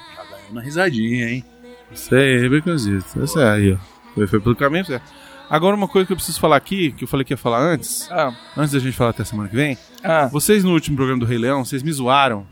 [0.50, 1.44] Uma risadinha, hein?
[1.92, 3.16] Isso aí, baconzitos.
[3.16, 3.76] Essa é aí, ó.
[4.14, 5.04] Foi, foi pelo caminho certo.
[5.48, 8.08] Agora, uma coisa que eu preciso falar aqui, que eu falei que ia falar antes,
[8.10, 9.76] Ah, antes da gente falar até semana que vem.
[10.02, 12.46] ah, Vocês no último programa do Rei Leão, vocês me zoaram.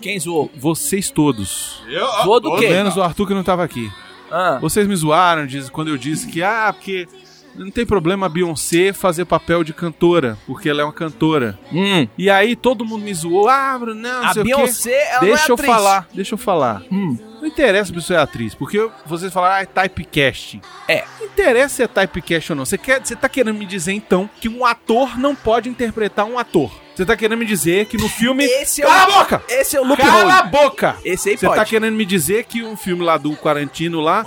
[0.00, 0.50] quem zoou?
[0.56, 1.82] Vocês todos.
[1.88, 2.68] Eu, Zoou do quê?
[2.70, 3.90] Menos o Arthur que não tava aqui.
[4.30, 7.06] Ah, Vocês me zoaram diz, quando eu disse que, ah, porque
[7.58, 11.58] não tem problema a Beyoncé fazer papel de cantora, porque ela é uma cantora.
[11.72, 12.06] hum.
[12.16, 14.54] E aí todo mundo me zoou, ah, não, não A sei o quê.
[14.54, 15.70] Beyoncé, ela Deixa não é eu atriz.
[15.70, 16.82] falar, deixa eu falar.
[16.90, 17.18] Hum.
[17.40, 20.60] Não interessa se você é atriz, porque vocês falaram, ah, é typecasting.
[20.88, 21.04] É.
[21.20, 22.64] Não interessa se é typecast ou não.
[22.64, 26.38] Você, quer, você tá querendo me dizer, então, que um ator não pode interpretar um
[26.38, 26.70] ator.
[26.98, 28.44] Você tá querendo me dizer que no filme...
[28.44, 29.42] Esse é Cala o- a boca!
[29.48, 30.10] Esse é o loophole.
[30.10, 30.96] Cala a boca!
[31.04, 31.60] Esse aí Você pode.
[31.60, 34.24] tá querendo me dizer que um filme lá do Quarantino lá...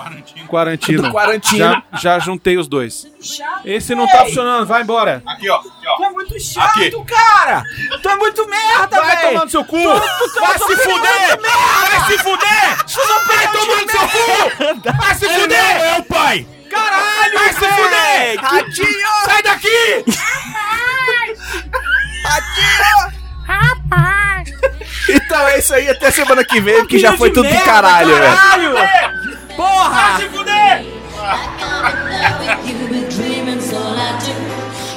[0.47, 1.01] Quarantino.
[1.03, 1.57] Do Quarantino.
[1.57, 3.05] Já, já juntei os dois.
[3.65, 5.21] Esse não tá funcionando, vai embora.
[5.27, 5.57] Aqui, ó.
[5.57, 5.97] Aqui, ó.
[5.97, 6.91] Tu é muito chato, Aqui.
[7.05, 7.61] cara!
[8.01, 9.29] Tu é muito merda, Vai velho!
[9.33, 9.77] tomar no seu cu!
[10.39, 11.39] Vai se fuder!
[11.41, 13.27] Vai se fuder!
[13.27, 14.97] Vai tomar no seu cu!
[14.97, 15.81] Vai se fuder!
[15.81, 16.47] É o pai!
[16.69, 18.39] Caralho, vai se fuder!
[18.39, 19.07] Ratinho!
[19.25, 20.05] Sai daqui!
[22.25, 23.13] Atira!
[23.45, 24.49] Rapaz!
[25.09, 28.15] então é isso aí, até semana que vem, que já foi tudo merda, do caralho,
[28.15, 28.35] velho.
[28.35, 28.73] caralho.
[29.55, 30.11] Porra!
[30.11, 30.85] Vai se fuder!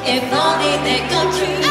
[0.06, 1.63] If only they could